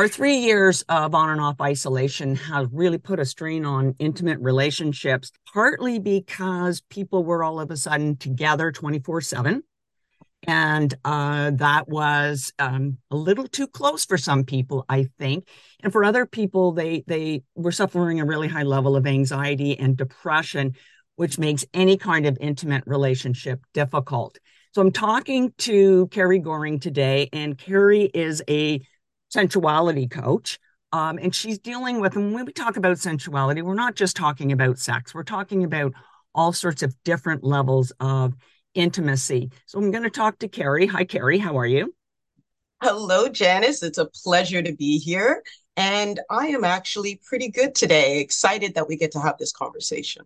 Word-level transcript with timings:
Our 0.00 0.08
three 0.08 0.38
years 0.38 0.80
of 0.88 1.14
on 1.14 1.28
and 1.28 1.42
off 1.42 1.60
isolation 1.60 2.34
has 2.34 2.66
really 2.72 2.96
put 2.96 3.20
a 3.20 3.26
strain 3.26 3.66
on 3.66 3.94
intimate 3.98 4.38
relationships, 4.40 5.30
partly 5.52 5.98
because 5.98 6.80
people 6.88 7.22
were 7.22 7.44
all 7.44 7.60
of 7.60 7.70
a 7.70 7.76
sudden 7.76 8.16
together 8.16 8.72
24 8.72 9.20
7. 9.20 9.62
And 10.46 10.94
uh, 11.04 11.50
that 11.56 11.86
was 11.86 12.50
um, 12.58 12.96
a 13.10 13.16
little 13.16 13.46
too 13.46 13.66
close 13.66 14.06
for 14.06 14.16
some 14.16 14.44
people, 14.44 14.86
I 14.88 15.08
think. 15.18 15.46
And 15.82 15.92
for 15.92 16.02
other 16.02 16.24
people, 16.24 16.72
they 16.72 17.04
they 17.06 17.42
were 17.54 17.70
suffering 17.70 18.20
a 18.20 18.24
really 18.24 18.48
high 18.48 18.62
level 18.62 18.96
of 18.96 19.06
anxiety 19.06 19.78
and 19.78 19.98
depression, 19.98 20.76
which 21.16 21.38
makes 21.38 21.66
any 21.74 21.98
kind 21.98 22.24
of 22.24 22.38
intimate 22.40 22.84
relationship 22.86 23.60
difficult. 23.74 24.38
So 24.72 24.80
I'm 24.80 24.92
talking 24.92 25.52
to 25.58 26.06
Carrie 26.06 26.38
Goring 26.38 26.80
today, 26.80 27.28
and 27.34 27.58
Carrie 27.58 28.10
is 28.14 28.42
a 28.48 28.80
sensuality 29.30 30.06
coach. 30.06 30.58
Um, 30.92 31.18
and 31.18 31.34
she's 31.34 31.58
dealing 31.58 32.00
with, 32.00 32.16
and 32.16 32.34
when 32.34 32.44
we 32.44 32.52
talk 32.52 32.76
about 32.76 32.98
sensuality, 32.98 33.62
we're 33.62 33.74
not 33.74 33.94
just 33.94 34.16
talking 34.16 34.50
about 34.52 34.78
sex, 34.78 35.14
we're 35.14 35.22
talking 35.22 35.64
about 35.64 35.92
all 36.34 36.52
sorts 36.52 36.82
of 36.82 36.94
different 37.04 37.44
levels 37.44 37.92
of 38.00 38.34
intimacy. 38.74 39.50
So 39.66 39.78
I'm 39.78 39.90
going 39.90 40.02
to 40.02 40.10
talk 40.10 40.38
to 40.40 40.48
Carrie. 40.48 40.86
Hi, 40.86 41.04
Carrie. 41.04 41.38
How 41.38 41.58
are 41.58 41.66
you? 41.66 41.94
Hello, 42.82 43.28
Janice. 43.28 43.82
It's 43.82 43.98
a 43.98 44.06
pleasure 44.06 44.62
to 44.62 44.74
be 44.74 44.98
here. 44.98 45.42
And 45.76 46.18
I 46.28 46.48
am 46.48 46.64
actually 46.64 47.20
pretty 47.24 47.50
good 47.50 47.74
today. 47.74 48.20
Excited 48.20 48.74
that 48.74 48.88
we 48.88 48.96
get 48.96 49.12
to 49.12 49.20
have 49.20 49.38
this 49.38 49.52
conversation. 49.52 50.24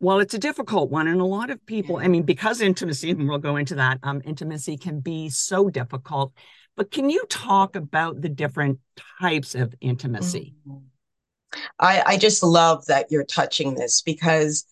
Well, 0.00 0.18
it's 0.20 0.34
a 0.34 0.38
difficult 0.38 0.90
one. 0.90 1.08
And 1.08 1.20
a 1.20 1.24
lot 1.26 1.50
of 1.50 1.64
people, 1.66 1.98
I 1.98 2.08
mean, 2.08 2.22
because 2.22 2.60
intimacy, 2.60 3.10
and 3.10 3.28
we'll 3.28 3.38
go 3.38 3.56
into 3.56 3.74
that, 3.76 3.98
um, 4.02 4.22
intimacy 4.24 4.76
can 4.76 5.00
be 5.00 5.28
so 5.28 5.68
difficult. 5.68 6.32
But 6.80 6.90
can 6.90 7.10
you 7.10 7.22
talk 7.28 7.76
about 7.76 8.22
the 8.22 8.30
different 8.30 8.78
types 9.20 9.54
of 9.54 9.74
intimacy? 9.82 10.54
Mm-hmm. 10.66 11.58
I, 11.78 12.02
I 12.06 12.16
just 12.16 12.42
love 12.42 12.86
that 12.86 13.08
you're 13.10 13.22
touching 13.22 13.74
this 13.74 14.00
because 14.00 14.64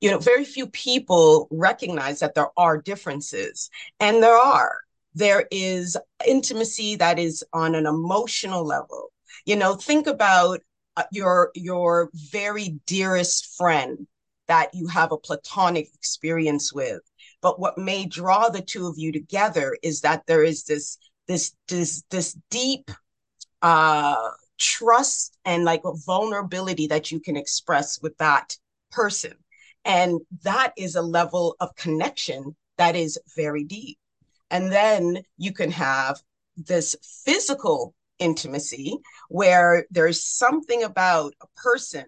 you 0.00 0.10
know 0.10 0.16
very 0.16 0.46
few 0.46 0.68
people 0.68 1.48
recognize 1.50 2.20
that 2.20 2.34
there 2.34 2.48
are 2.56 2.80
differences 2.80 3.68
and 4.00 4.22
there 4.22 4.38
are 4.38 4.78
there 5.12 5.46
is 5.50 5.98
intimacy 6.26 6.96
that 6.96 7.18
is 7.18 7.44
on 7.52 7.74
an 7.74 7.84
emotional 7.84 8.64
level 8.64 9.12
you 9.44 9.54
know 9.54 9.74
think 9.74 10.06
about 10.06 10.60
uh, 10.96 11.02
your 11.12 11.50
your 11.54 12.08
very 12.14 12.80
dearest 12.86 13.54
friend 13.58 14.06
that 14.48 14.70
you 14.72 14.86
have 14.86 15.12
a 15.12 15.18
platonic 15.18 15.90
experience 15.92 16.72
with 16.72 17.02
but 17.42 17.60
what 17.60 17.76
may 17.76 18.06
draw 18.06 18.48
the 18.48 18.62
two 18.62 18.86
of 18.86 18.94
you 18.96 19.12
together 19.12 19.76
is 19.82 20.00
that 20.00 20.26
there 20.26 20.42
is 20.42 20.64
this 20.64 20.96
this 21.30 21.52
this 21.68 22.02
this 22.10 22.36
deep 22.50 22.90
uh 23.62 24.30
trust 24.58 25.38
and 25.44 25.64
like 25.64 25.80
vulnerability 26.04 26.88
that 26.88 27.12
you 27.12 27.20
can 27.20 27.36
express 27.36 28.02
with 28.02 28.16
that 28.18 28.56
person. 28.90 29.32
And 29.84 30.20
that 30.42 30.72
is 30.76 30.96
a 30.96 31.02
level 31.02 31.56
of 31.60 31.74
connection 31.76 32.56
that 32.78 32.96
is 32.96 33.18
very 33.36 33.64
deep. 33.64 33.96
And 34.50 34.72
then 34.72 35.22
you 35.38 35.52
can 35.52 35.70
have 35.70 36.20
this 36.56 36.96
physical 37.24 37.94
intimacy 38.18 38.98
where 39.28 39.86
there's 39.90 40.22
something 40.22 40.82
about 40.82 41.32
a 41.40 41.46
person 41.56 42.06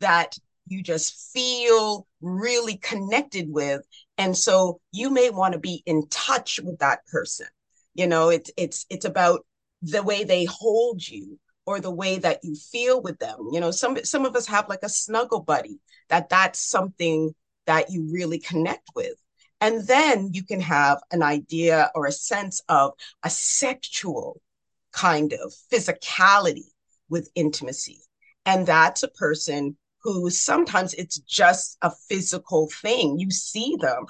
that 0.00 0.36
you 0.66 0.82
just 0.82 1.30
feel 1.32 2.06
really 2.22 2.78
connected 2.78 3.52
with. 3.52 3.82
And 4.16 4.36
so 4.36 4.80
you 4.92 5.10
may 5.10 5.28
want 5.28 5.52
to 5.52 5.60
be 5.60 5.82
in 5.84 6.08
touch 6.08 6.58
with 6.64 6.78
that 6.78 7.06
person 7.06 7.46
you 7.94 8.06
know 8.06 8.28
it's 8.30 8.50
it's 8.56 8.86
it's 8.90 9.04
about 9.04 9.44
the 9.82 10.02
way 10.02 10.24
they 10.24 10.44
hold 10.44 11.06
you 11.06 11.38
or 11.66 11.80
the 11.80 11.90
way 11.90 12.18
that 12.18 12.40
you 12.42 12.54
feel 12.54 13.00
with 13.02 13.18
them. 13.18 13.48
You 13.52 13.60
know 13.60 13.70
some 13.70 13.96
some 14.04 14.24
of 14.24 14.36
us 14.36 14.46
have 14.46 14.68
like 14.68 14.82
a 14.82 14.88
snuggle 14.88 15.40
buddy 15.40 15.78
that 16.08 16.28
that's 16.28 16.60
something 16.60 17.34
that 17.66 17.90
you 17.90 18.08
really 18.12 18.38
connect 18.38 18.88
with. 18.94 19.14
And 19.60 19.86
then 19.86 20.30
you 20.32 20.42
can 20.42 20.60
have 20.60 20.98
an 21.12 21.22
idea 21.22 21.90
or 21.94 22.06
a 22.06 22.12
sense 22.12 22.60
of 22.68 22.92
a 23.22 23.30
sexual 23.30 24.40
kind 24.92 25.32
of 25.32 25.52
physicality 25.72 26.66
with 27.08 27.30
intimacy. 27.34 28.00
And 28.44 28.66
that's 28.66 29.04
a 29.04 29.08
person 29.08 29.76
who 30.02 30.30
sometimes 30.30 30.94
it's 30.94 31.18
just 31.20 31.78
a 31.82 31.92
physical 32.08 32.68
thing. 32.82 33.20
You 33.20 33.30
see 33.30 33.76
them 33.80 34.06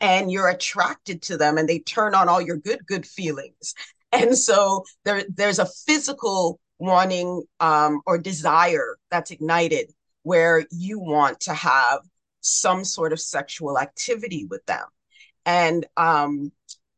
and 0.00 0.30
you're 0.30 0.48
attracted 0.48 1.22
to 1.22 1.36
them 1.36 1.58
and 1.58 1.68
they 1.68 1.78
turn 1.78 2.14
on 2.14 2.28
all 2.28 2.40
your 2.40 2.56
good 2.56 2.86
good 2.86 3.06
feelings. 3.06 3.74
And 4.12 4.36
so 4.36 4.84
there 5.04 5.24
there's 5.34 5.58
a 5.58 5.66
physical 5.66 6.60
wanting 6.78 7.42
um, 7.60 8.02
or 8.06 8.18
desire 8.18 8.96
that's 9.10 9.30
ignited 9.30 9.92
where 10.22 10.64
you 10.70 10.98
want 10.98 11.40
to 11.40 11.54
have 11.54 12.00
some 12.40 12.84
sort 12.84 13.12
of 13.12 13.20
sexual 13.20 13.78
activity 13.78 14.46
with 14.48 14.64
them. 14.66 14.84
And 15.44 15.86
um, 15.96 16.52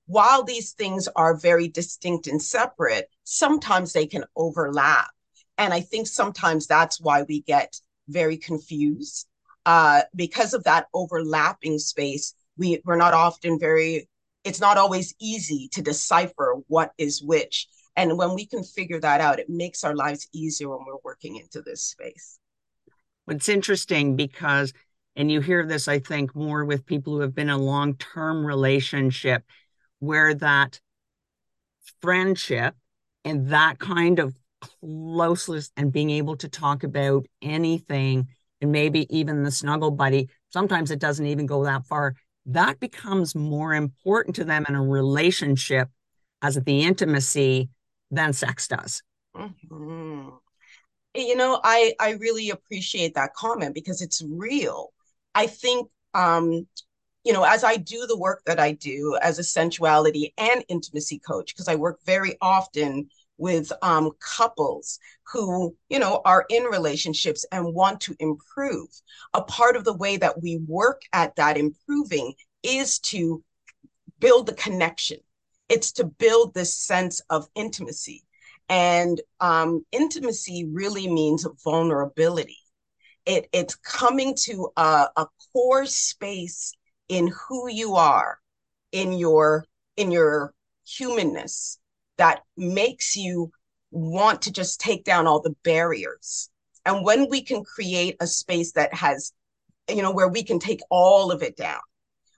while 0.06 0.42
these 0.42 0.72
things 0.72 1.08
are 1.16 1.36
very 1.36 1.68
distinct 1.68 2.26
and 2.26 2.42
separate 2.42 3.08
sometimes 3.24 3.92
they 3.92 4.06
can 4.06 4.24
overlap. 4.36 5.10
And 5.56 5.72
i 5.74 5.80
think 5.80 6.06
sometimes 6.06 6.66
that's 6.66 7.00
why 7.00 7.22
we 7.22 7.42
get 7.42 7.80
very 8.08 8.36
confused 8.36 9.26
uh, 9.66 10.02
because 10.16 10.54
of 10.54 10.64
that 10.64 10.86
overlapping 10.94 11.78
space 11.78 12.34
we 12.58 12.80
we're 12.84 12.96
not 12.96 13.14
often 13.14 13.58
very 13.58 14.08
it's 14.44 14.60
not 14.60 14.78
always 14.78 15.14
easy 15.20 15.68
to 15.72 15.82
decipher 15.82 16.56
what 16.68 16.92
is 16.96 17.22
which. 17.22 17.66
And 17.96 18.16
when 18.16 18.34
we 18.34 18.46
can 18.46 18.62
figure 18.62 19.00
that 19.00 19.20
out 19.20 19.40
it 19.40 19.48
makes 19.48 19.84
our 19.84 19.94
lives 19.94 20.28
easier 20.32 20.68
when 20.70 20.86
we're 20.86 20.98
working 21.04 21.36
into 21.36 21.62
this 21.62 21.82
space. 21.82 22.38
It's 23.26 23.48
interesting 23.48 24.16
because 24.16 24.72
and 25.18 25.30
you 25.30 25.40
hear 25.40 25.66
this 25.66 25.88
i 25.88 25.98
think 25.98 26.34
more 26.34 26.64
with 26.64 26.86
people 26.86 27.14
who 27.14 27.20
have 27.20 27.34
been 27.34 27.50
a 27.50 27.58
long-term 27.58 28.46
relationship 28.46 29.42
where 29.98 30.32
that 30.32 30.80
friendship 32.00 32.74
and 33.24 33.48
that 33.48 33.78
kind 33.78 34.20
of 34.20 34.34
closeness 34.60 35.70
and 35.76 35.92
being 35.92 36.10
able 36.10 36.36
to 36.36 36.48
talk 36.48 36.84
about 36.84 37.26
anything 37.42 38.28
and 38.60 38.72
maybe 38.72 39.06
even 39.16 39.42
the 39.42 39.50
snuggle 39.50 39.90
buddy 39.90 40.28
sometimes 40.50 40.90
it 40.90 40.98
doesn't 40.98 41.26
even 41.26 41.46
go 41.46 41.64
that 41.64 41.84
far 41.84 42.14
that 42.48 42.80
becomes 42.80 43.34
more 43.34 43.74
important 43.74 44.36
to 44.36 44.44
them 44.44 44.64
in 44.68 44.74
a 44.74 44.82
relationship 44.82 45.88
as 46.42 46.56
the 46.56 46.82
intimacy 46.82 47.68
than 48.10 48.32
sex 48.32 48.68
does. 48.68 49.02
Mm-hmm. 49.36 50.30
You 51.14 51.36
know, 51.36 51.60
I 51.62 51.94
I 52.00 52.12
really 52.12 52.50
appreciate 52.50 53.14
that 53.14 53.34
comment 53.34 53.74
because 53.74 54.02
it's 54.02 54.22
real. 54.28 54.92
I 55.34 55.46
think 55.46 55.88
um, 56.14 56.66
you 57.24 57.32
know, 57.32 57.44
as 57.44 57.64
I 57.64 57.76
do 57.76 58.06
the 58.06 58.18
work 58.18 58.42
that 58.46 58.58
I 58.58 58.72
do 58.72 59.18
as 59.20 59.38
a 59.38 59.44
sensuality 59.44 60.32
and 60.38 60.64
intimacy 60.68 61.18
coach, 61.18 61.54
because 61.54 61.68
I 61.68 61.74
work 61.74 61.98
very 62.06 62.36
often 62.40 63.08
with 63.38 63.72
um, 63.82 64.10
couples 64.20 64.98
who, 65.32 65.74
you 65.88 65.98
know, 65.98 66.20
are 66.24 66.44
in 66.50 66.64
relationships 66.64 67.46
and 67.52 67.74
want 67.74 68.00
to 68.02 68.16
improve. 68.18 68.88
A 69.34 69.42
part 69.42 69.76
of 69.76 69.84
the 69.84 69.96
way 69.96 70.16
that 70.16 70.42
we 70.42 70.58
work 70.66 71.02
at 71.12 71.36
that 71.36 71.56
improving 71.56 72.34
is 72.62 72.98
to 72.98 73.42
build 74.18 74.46
the 74.46 74.54
connection. 74.54 75.18
It's 75.68 75.92
to 75.92 76.04
build 76.04 76.54
this 76.54 76.74
sense 76.74 77.20
of 77.30 77.48
intimacy. 77.54 78.24
And 78.68 79.20
um, 79.40 79.84
intimacy 79.92 80.68
really 80.70 81.08
means 81.08 81.46
vulnerability. 81.64 82.58
It, 83.24 83.48
it's 83.52 83.74
coming 83.76 84.34
to 84.44 84.70
a, 84.76 85.08
a 85.16 85.26
core 85.52 85.86
space 85.86 86.72
in 87.08 87.28
who 87.28 87.68
you 87.68 87.96
are, 87.96 88.38
in 88.92 89.12
your 89.12 89.64
in 89.96 90.10
your 90.10 90.54
humanness, 90.86 91.78
that 92.18 92.42
makes 92.56 93.16
you 93.16 93.50
want 93.90 94.42
to 94.42 94.52
just 94.52 94.80
take 94.80 95.04
down 95.04 95.26
all 95.26 95.40
the 95.40 95.56
barriers. 95.64 96.50
And 96.84 97.04
when 97.04 97.28
we 97.28 97.42
can 97.42 97.64
create 97.64 98.16
a 98.20 98.26
space 98.26 98.72
that 98.72 98.92
has, 98.94 99.32
you 99.88 100.02
know, 100.02 100.12
where 100.12 100.28
we 100.28 100.42
can 100.42 100.58
take 100.58 100.80
all 100.90 101.32
of 101.32 101.42
it 101.42 101.56
down, 101.56 101.80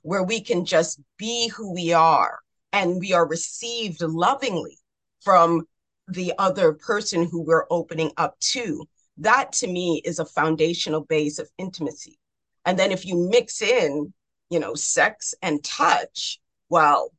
where 0.02 0.22
we 0.22 0.40
can 0.40 0.64
just 0.64 1.00
be 1.18 1.48
who 1.48 1.74
we 1.74 1.92
are 1.92 2.38
and 2.72 3.00
we 3.00 3.12
are 3.12 3.26
received 3.26 4.00
lovingly 4.00 4.78
from 5.22 5.66
the 6.08 6.32
other 6.38 6.72
person 6.72 7.28
who 7.28 7.42
we're 7.42 7.66
opening 7.70 8.10
up 8.16 8.38
to, 8.40 8.84
that 9.18 9.52
to 9.52 9.66
me 9.66 10.00
is 10.04 10.18
a 10.18 10.24
foundational 10.24 11.02
base 11.02 11.38
of 11.38 11.50
intimacy. 11.58 12.18
And 12.64 12.78
then 12.78 12.90
if 12.90 13.06
you 13.06 13.28
mix 13.30 13.62
in, 13.62 14.12
you 14.50 14.58
know, 14.58 14.74
sex 14.74 15.34
and 15.42 15.62
touch, 15.62 16.40
well, 16.68 17.12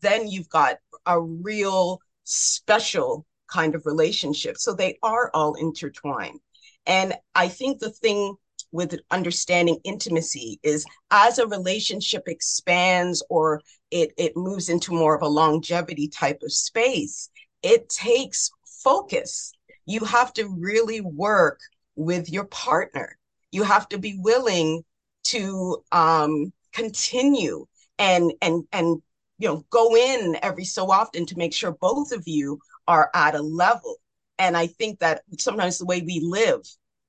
then 0.00 0.28
you've 0.28 0.48
got 0.48 0.76
a 1.06 1.20
real 1.20 2.00
special 2.26 3.24
kind 3.50 3.74
of 3.74 3.86
relationship. 3.86 4.58
So 4.58 4.74
they 4.74 4.98
are 5.02 5.30
all 5.32 5.54
intertwined. 5.54 6.40
And 6.84 7.14
I 7.34 7.48
think 7.48 7.78
the 7.78 7.90
thing 7.90 8.36
with 8.72 8.98
understanding 9.10 9.78
intimacy 9.84 10.58
is 10.62 10.84
as 11.10 11.38
a 11.38 11.46
relationship 11.46 12.24
expands 12.26 13.22
or 13.30 13.62
it, 13.90 14.12
it 14.18 14.36
moves 14.36 14.68
into 14.68 14.92
more 14.92 15.14
of 15.14 15.22
a 15.22 15.28
longevity 15.28 16.08
type 16.08 16.40
of 16.42 16.52
space, 16.52 17.30
it 17.62 17.88
takes 17.88 18.50
focus. 18.82 19.52
You 19.86 20.00
have 20.00 20.32
to 20.34 20.48
really 20.48 21.00
work 21.00 21.60
with 21.94 22.30
your 22.30 22.44
partner. 22.44 23.16
You 23.52 23.62
have 23.62 23.88
to 23.90 23.98
be 23.98 24.16
willing 24.18 24.84
to 25.24 25.82
um, 25.92 26.52
continue 26.72 27.66
and 27.98 28.32
and 28.42 28.64
and 28.72 29.00
you 29.38 29.48
know 29.48 29.64
go 29.70 29.96
in 29.96 30.36
every 30.42 30.64
so 30.64 30.90
often 30.90 31.26
to 31.26 31.38
make 31.38 31.52
sure 31.52 31.72
both 31.72 32.12
of 32.12 32.26
you 32.26 32.58
are 32.88 33.10
at 33.14 33.34
a 33.34 33.42
level. 33.42 33.96
And 34.38 34.56
I 34.56 34.66
think 34.66 34.98
that 35.00 35.22
sometimes 35.38 35.78
the 35.78 35.86
way 35.86 36.02
we 36.02 36.20
live, 36.20 36.60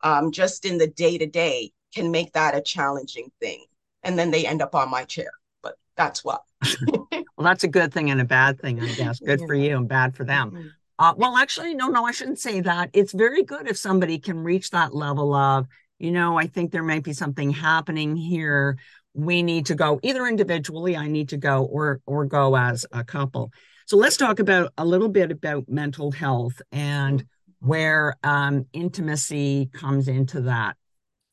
um, 0.02 0.32
just 0.32 0.66
in 0.66 0.78
the 0.78 0.88
day 0.88 1.18
to 1.18 1.26
day, 1.26 1.72
can 1.94 2.12
make 2.12 2.34
that 2.34 2.56
a 2.56 2.62
challenging 2.62 3.32
thing. 3.42 3.66
And 4.04 4.18
then 4.18 4.32
they 4.32 4.46
end 4.46 4.62
up 4.62 4.76
on 4.76 4.90
my 4.90 5.04
chair. 5.04 5.32
But 5.62 5.76
that's 5.96 6.24
what. 6.24 6.42
well, 6.88 7.26
that's 7.40 7.64
a 7.64 7.68
good 7.68 7.94
thing 7.94 8.10
and 8.10 8.22
a 8.22 8.26
bad 8.26 8.60
thing, 8.60 8.82
I 8.82 8.94
guess. 8.94 9.20
Good 9.20 9.42
yeah. 9.42 9.46
for 9.46 9.56
you 9.56 9.76
and 9.76 9.88
bad 9.88 10.16
for 10.16 10.24
them. 10.24 10.52
Mm-hmm. 10.52 10.68
Uh, 11.00 11.14
well, 11.16 11.38
actually, 11.38 11.76
no, 11.76 11.88
no, 11.90 12.06
I 12.06 12.12
shouldn't 12.12 12.40
say 12.40 12.62
that. 12.62 12.90
It's 12.94 13.14
very 13.14 13.44
good 13.44 13.68
if 13.68 13.78
somebody 13.78 14.18
can 14.18 14.44
reach 14.44 14.72
that 14.72 14.96
level 14.96 15.34
of, 15.36 15.68
you 16.00 16.12
know, 16.12 16.38
I 16.38 16.48
think 16.48 16.72
there 16.72 16.84
might 16.84 17.04
be 17.04 17.14
something 17.14 17.52
happening 17.52 18.16
here. 18.16 18.78
We 19.18 19.42
need 19.42 19.66
to 19.66 19.76
go 19.76 20.00
either 20.04 20.26
individually, 20.28 20.96
I 20.96 21.08
need 21.08 21.30
to 21.30 21.38
go, 21.38 21.66
or 21.66 22.00
or 22.06 22.26
go 22.26 22.56
as 22.56 22.86
a 22.92 23.04
couple. 23.04 23.52
So 23.88 23.98
let's 23.98 24.16
talk 24.16 24.40
about 24.40 24.72
a 24.78 24.86
little 24.86 25.10
bit 25.10 25.32
about 25.32 25.68
mental 25.68 26.12
health 26.12 26.62
and 26.72 27.26
where 27.60 28.16
um, 28.24 28.68
intimacy 28.74 29.70
comes 29.74 30.08
into 30.08 30.42
that. 30.42 30.78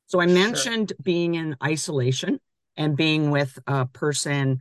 So 0.06 0.20
I 0.20 0.26
mentioned 0.26 0.90
sure. 0.90 1.02
being 1.02 1.34
in 1.34 1.56
isolation 1.62 2.40
and 2.76 2.96
being 2.96 3.30
with 3.30 3.58
a 3.66 3.86
person 3.86 4.60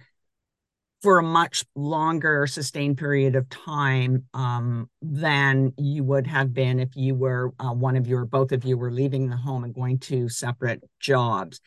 for 1.03 1.19
a 1.19 1.23
much 1.23 1.65
longer 1.75 2.47
sustained 2.47 2.97
period 2.97 3.35
of 3.35 3.49
time 3.49 4.25
um, 4.33 4.89
than 5.01 5.73
you 5.77 6.03
would 6.03 6.25
have 6.25 6.53
been 6.53 6.79
if 6.79 6.95
you 6.95 7.13
were 7.13 7.53
uh, 7.59 7.73
one 7.73 7.97
of 7.97 8.07
your 8.07 8.25
both 8.25 8.53
of 8.53 8.63
you 8.63 8.77
were 8.77 8.91
leaving 8.91 9.29
the 9.29 9.35
home 9.35 9.65
and 9.65 9.73
going 9.73 9.99
to 9.99 10.29
separate 10.29 10.79
jobs 10.99 11.59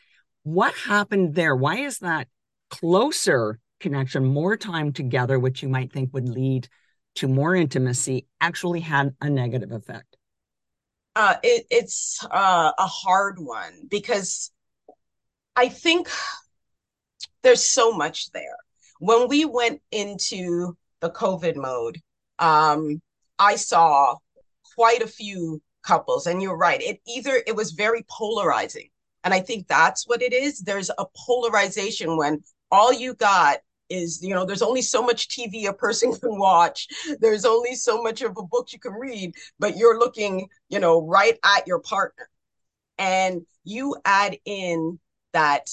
what 0.47 0.75
happened 0.75 1.35
there 1.35 1.57
why 1.57 1.77
is 1.79 1.99
that 1.99 2.29
closer 2.71 3.59
connection 3.81 4.25
more 4.25 4.57
time 4.57 4.93
together 4.93 5.39
which 5.39 5.63
you 5.63 5.69
might 5.69 5.93
think 5.93 6.13
would 6.13 6.29
lead 6.29 6.69
to 7.15 7.27
more 7.27 7.55
intimacy 7.55 8.27
actually 8.41 8.81
had 8.81 9.15
a 9.21 9.29
negative 9.29 9.73
effect 9.73 10.17
uh, 11.17 11.35
it, 11.43 11.67
it's 11.71 12.23
uh, 12.31 12.73
a 12.79 12.87
hard 12.87 13.39
one 13.39 13.73
because 13.91 14.53
i 15.57 15.69
think 15.69 16.09
there's 17.43 17.63
so 17.63 17.93
much 17.93 18.31
there 18.33 18.57
when 18.99 19.29
we 19.29 19.45
went 19.45 19.81
into 19.91 20.77
the 21.01 21.11
COVID 21.11 21.57
mode, 21.57 22.01
um, 22.39 23.01
I 23.39 23.57
saw 23.57 24.17
quite 24.75 25.03
a 25.03 25.07
few 25.07 25.63
couples, 25.83 26.27
and 26.27 26.43
you're 26.43 26.57
right. 26.57 26.81
It 26.81 27.01
either 27.07 27.43
it 27.47 27.55
was 27.55 27.73
very 27.73 28.05
polarizing, 28.09 28.89
and 29.27 29.35
I 29.35 29.41
think 29.41 29.67
that's 29.67 30.07
what 30.07 30.23
it 30.23 30.33
is. 30.33 30.61
There's 30.61 30.89
a 30.89 31.05
polarization 31.27 32.17
when 32.17 32.45
all 32.71 32.93
you 32.93 33.15
got 33.15 33.59
is 33.91 34.23
you 34.23 34.35
know 34.35 34.45
there's 34.45 34.63
only 34.63 34.83
so 34.83 35.01
much 35.01 35.29
tv 35.29 35.69
a 35.69 35.73
person 35.73 36.13
can 36.21 36.37
watch 36.41 36.89
there's 37.21 37.45
only 37.45 37.77
so 37.77 38.03
much 38.03 38.21
of 38.21 38.37
a 38.37 38.43
book 38.43 38.73
you 38.73 38.81
can 38.81 38.93
read 38.93 39.33
but 39.61 39.77
you're 39.77 39.97
looking 39.97 40.49
you 40.69 40.81
know 40.81 41.07
right 41.07 41.39
at 41.45 41.69
your 41.69 41.79
partner 41.79 42.29
and 42.99 43.47
you 43.63 43.95
add 44.05 44.37
in 44.45 44.99
that 45.33 45.71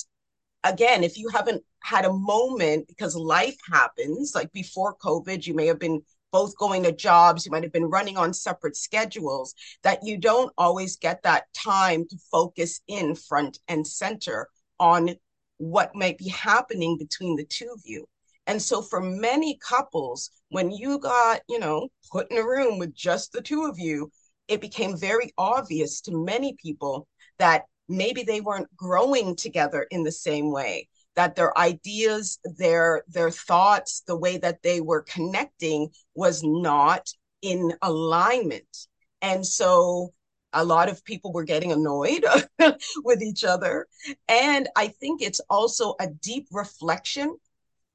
again 0.63 1.03
if 1.03 1.17
you 1.17 1.27
haven't 1.29 1.63
had 1.83 2.05
a 2.05 2.13
moment 2.13 2.87
because 2.87 3.15
life 3.15 3.57
happens. 3.71 4.33
Like 4.33 4.51
before 4.53 4.95
COVID, 4.95 5.45
you 5.45 5.53
may 5.53 5.67
have 5.67 5.79
been 5.79 6.01
both 6.33 6.57
going 6.57 6.81
to 6.83 6.91
jobs, 6.91 7.45
you 7.45 7.51
might 7.51 7.63
have 7.63 7.71
been 7.71 7.89
running 7.89 8.17
on 8.17 8.33
separate 8.33 8.75
schedules, 8.75 9.53
that 9.83 9.99
you 10.03 10.17
don't 10.17 10.51
always 10.57 10.97
get 10.97 11.21
that 11.21 11.45
time 11.53 12.05
to 12.09 12.17
focus 12.31 12.81
in 12.87 13.13
front 13.13 13.59
and 13.67 13.85
center 13.85 14.49
on 14.79 15.15
what 15.59 15.95
might 15.95 16.17
be 16.17 16.27
happening 16.27 16.97
between 16.97 17.35
the 17.35 17.45
two 17.45 17.69
of 17.71 17.81
you. 17.85 18.05
And 18.47 18.59
so 18.59 18.81
for 18.81 18.99
many 18.99 19.59
couples, 19.65 20.31
when 20.49 20.71
you 20.71 20.97
got, 20.97 21.41
you 21.47 21.59
know, 21.59 21.87
put 22.11 22.29
in 22.31 22.39
a 22.39 22.43
room 22.43 22.79
with 22.79 22.95
just 22.95 23.31
the 23.31 23.41
two 23.41 23.65
of 23.65 23.77
you, 23.77 24.11
it 24.47 24.59
became 24.59 24.97
very 24.97 25.31
obvious 25.37 26.01
to 26.01 26.25
many 26.25 26.57
people 26.61 27.07
that 27.37 27.65
maybe 27.87 28.23
they 28.23 28.41
weren't 28.41 28.75
growing 28.75 29.35
together 29.35 29.85
in 29.91 30.03
the 30.03 30.11
same 30.11 30.51
way 30.51 30.89
that 31.15 31.35
their 31.35 31.57
ideas, 31.57 32.39
their 32.43 33.03
their 33.07 33.29
thoughts, 33.31 34.03
the 34.07 34.17
way 34.17 34.37
that 34.37 34.63
they 34.63 34.81
were 34.81 35.01
connecting 35.03 35.89
was 36.15 36.43
not 36.43 37.09
in 37.41 37.73
alignment. 37.81 38.87
And 39.21 39.45
so 39.45 40.13
a 40.53 40.63
lot 40.63 40.89
of 40.89 41.03
people 41.03 41.33
were 41.33 41.43
getting 41.43 41.71
annoyed 41.71 42.25
with 43.03 43.21
each 43.21 43.43
other. 43.43 43.87
And 44.27 44.69
I 44.75 44.87
think 44.87 45.21
it's 45.21 45.41
also 45.49 45.95
a 45.99 46.07
deep 46.07 46.47
reflection. 46.51 47.37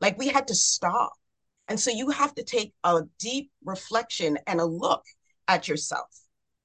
Like 0.00 0.18
we 0.18 0.28
had 0.28 0.48
to 0.48 0.54
stop. 0.54 1.12
And 1.68 1.78
so 1.78 1.90
you 1.90 2.10
have 2.10 2.34
to 2.36 2.42
take 2.42 2.72
a 2.84 3.02
deep 3.18 3.50
reflection 3.64 4.38
and 4.46 4.60
a 4.60 4.64
look 4.64 5.04
at 5.46 5.68
yourself. 5.68 6.08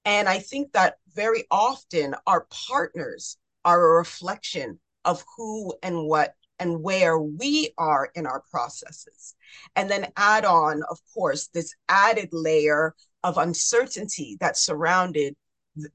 And 0.05 0.27
I 0.27 0.39
think 0.39 0.73
that 0.73 0.97
very 1.13 1.45
often 1.51 2.15
our 2.25 2.47
partners 2.67 3.37
are 3.65 3.81
a 3.81 3.97
reflection 3.97 4.79
of 5.05 5.23
who 5.35 5.73
and 5.83 6.07
what 6.07 6.35
and 6.59 6.81
where 6.81 7.19
we 7.19 7.73
are 7.77 8.09
in 8.15 8.25
our 8.25 8.43
processes. 8.49 9.35
And 9.75 9.89
then 9.89 10.11
add 10.17 10.45
on, 10.45 10.83
of 10.89 10.99
course, 11.13 11.47
this 11.47 11.75
added 11.89 12.29
layer 12.31 12.95
of 13.23 13.37
uncertainty 13.37 14.37
that 14.39 14.57
surrounded 14.57 15.35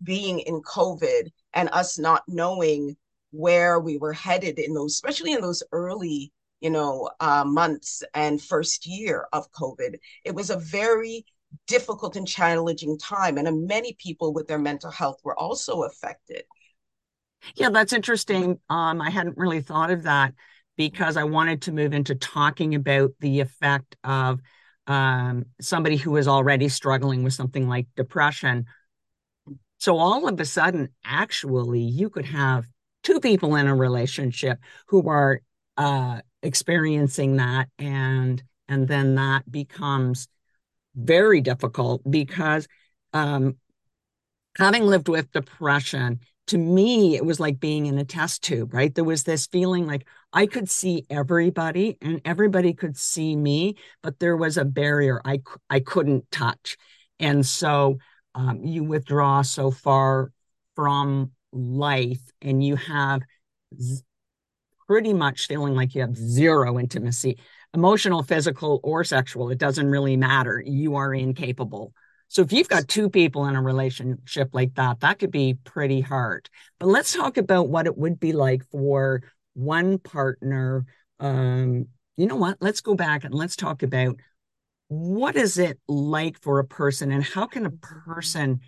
being 0.03 0.41
in 0.41 0.61
COVID 0.63 1.31
and 1.55 1.69
us 1.73 1.99
not 1.99 2.23
knowing 2.29 2.97
where 3.31 3.79
we 3.79 3.99
were 3.99 4.13
headed 4.13 4.59
in 4.59 4.75
those, 4.75 4.95
especially 4.95 5.33
in 5.33 5.41
those 5.41 5.63
early, 5.73 6.33
you 6.61 6.71
know, 6.71 7.11
uh, 7.21 7.45
months 7.45 8.03
and 8.15 8.43
first 8.43 8.87
year 8.87 9.27
of 9.33 9.51
COVID. 9.53 9.97
It 10.25 10.35
was 10.35 10.51
a 10.51 10.59
very 10.59 11.25
difficult 11.67 12.17
and 12.17 12.27
challenging 12.27 12.99
time, 12.99 13.39
and 13.39 13.67
many 13.67 13.97
people 13.99 14.33
with 14.33 14.49
their 14.49 14.59
mental 14.59 14.91
health 14.91 15.21
were 15.25 15.39
also 15.39 15.83
affected. 15.85 16.45
Yeah, 17.55 17.71
that's 17.71 17.93
interesting. 17.93 18.59
Um, 18.69 19.01
I 19.01 19.11
hadn't 19.11 19.37
really 19.37 19.61
thought 19.61 19.91
of 19.91 20.05
that 20.05 20.35
because 20.77 21.17
I 21.17 21.25
wanted 21.25 21.63
to 21.63 21.73
move 21.73 21.93
into 21.93 22.15
talking 22.15 22.75
about 22.75 23.11
the 23.21 23.41
effect 23.41 23.97
of 24.05 24.41
um, 24.87 25.47
somebody 25.61 25.97
who 25.97 26.17
is 26.17 26.29
already 26.29 26.69
struggling 26.69 27.23
with 27.23 27.35
something 27.35 27.69
like 27.69 27.87
depression. 27.97 28.67
So 29.79 29.99
all 29.99 30.27
of 30.27 30.41
a 30.41 30.45
sudden, 30.45 30.89
actually, 31.05 31.81
you 31.81 32.11
could 32.11 32.27
have 32.27 32.67
two 33.03 33.21
people 33.21 33.55
in 33.57 33.67
a 33.67 33.75
relationship 33.75 34.59
who 34.89 35.09
are 35.09 35.41
uh, 35.77 36.21
experiencing 36.43 37.37
that, 37.37 37.69
and 37.79 38.43
and 38.69 38.89
then 38.89 39.15
that 39.15 39.51
becomes 39.51 40.29
very 40.95 41.41
difficult 41.41 42.03
because 42.09 42.67
um, 43.13 43.57
having 44.57 44.85
lived 44.85 45.09
with 45.09 45.31
depression 45.33 46.21
to 46.49 46.59
me, 46.59 47.17
it 47.17 47.25
was 47.25 47.41
like 47.41 47.61
being 47.61 47.87
in 47.87 47.99
a 47.99 48.05
test 48.05 48.43
tube, 48.43 48.75
right? 48.75 48.95
There 48.95 49.05
was 49.05 49.25
this 49.25 49.47
feeling 49.47 49.87
like 49.87 50.07
I 50.33 50.47
could 50.47 50.69
see 50.69 51.05
everybody 51.09 51.97
and 52.03 52.21
everybody 52.25 52.75
could 52.75 52.97
see 52.97 53.37
me, 53.37 53.77
but 54.03 54.19
there 54.19 54.37
was 54.37 54.57
a 54.57 54.65
barrier 54.65 55.21
I, 55.25 55.43
I 55.71 55.81
couldn't 55.81 56.31
touch. 56.31 56.77
And 57.21 57.45
so 57.45 57.99
um, 58.35 58.65
you 58.65 58.85
withdraw 58.85 59.43
so 59.43 59.71
far 59.71 60.33
from 60.75 61.33
life 61.53 62.21
and 62.43 62.65
you 62.65 62.77
have 62.77 63.23
z- 63.81 64.03
pretty 64.87 65.13
much 65.13 65.47
feeling 65.47 65.75
like 65.75 65.95
you 65.95 66.01
have 66.01 66.17
zero 66.17 66.79
intimacy, 66.79 67.39
emotional, 67.75 68.23
physical, 68.23 68.81
or 68.83 69.05
sexual. 69.05 69.51
It 69.51 69.59
doesn't 69.59 69.89
really 69.89 70.17
matter. 70.17 70.63
You 70.65 70.97
are 70.97 71.15
incapable 71.15 71.93
so 72.29 72.43
if 72.43 72.53
you've 72.53 72.69
got 72.69 72.89
two 72.89 73.09
people 73.09 73.47
in 73.47 73.57
a 73.57 73.63
relationship 73.63 74.51
like 74.53 74.75
that, 74.75 75.01
that 75.01 75.19
could 75.19 75.31
be 75.31 75.55
pretty 75.65 76.03
hard. 76.03 76.49
But 76.79 76.89
let's 76.89 77.13
talk 77.13 77.39
about 77.39 77.69
what 77.69 77.87
it 77.87 77.97
would 77.97 78.21
be 78.21 78.33
like 78.33 78.65
for 78.71 79.23
one 79.55 79.99
partner. 79.99 80.85
Um, 81.19 81.87
you 82.17 82.27
know 82.27 82.37
what? 82.37 82.59
Let's 82.61 82.83
go 82.83 82.95
back 82.95 83.25
and 83.25 83.35
let's 83.35 83.57
talk 83.57 83.83
about 83.83 84.17
what 84.89 85.37
is 85.37 85.59
it 85.59 85.79
like 85.89 86.41
for 86.41 86.59
a 86.59 86.65
person 86.65 87.13
and 87.13 87.25
how 87.25 87.47
can 87.47 87.67
a 87.67 87.71
person 87.71 88.61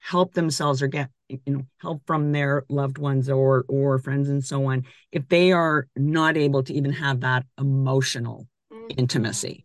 help 0.00 0.34
themselves 0.34 0.82
or 0.82 0.88
get 0.88 1.10
you 1.28 1.40
know 1.46 1.66
help 1.78 2.02
from 2.06 2.32
their 2.32 2.64
loved 2.68 2.98
ones 2.98 3.30
or 3.30 3.64
or 3.68 3.98
friends 3.98 4.28
and 4.28 4.44
so 4.44 4.66
on 4.66 4.84
if 5.12 5.26
they 5.28 5.52
are 5.52 5.86
not 5.96 6.36
able 6.36 6.62
to 6.62 6.74
even 6.74 6.92
have 6.92 7.20
that 7.20 7.46
emotional 7.58 8.46
mm-hmm. 8.72 8.86
intimacy 8.98 9.64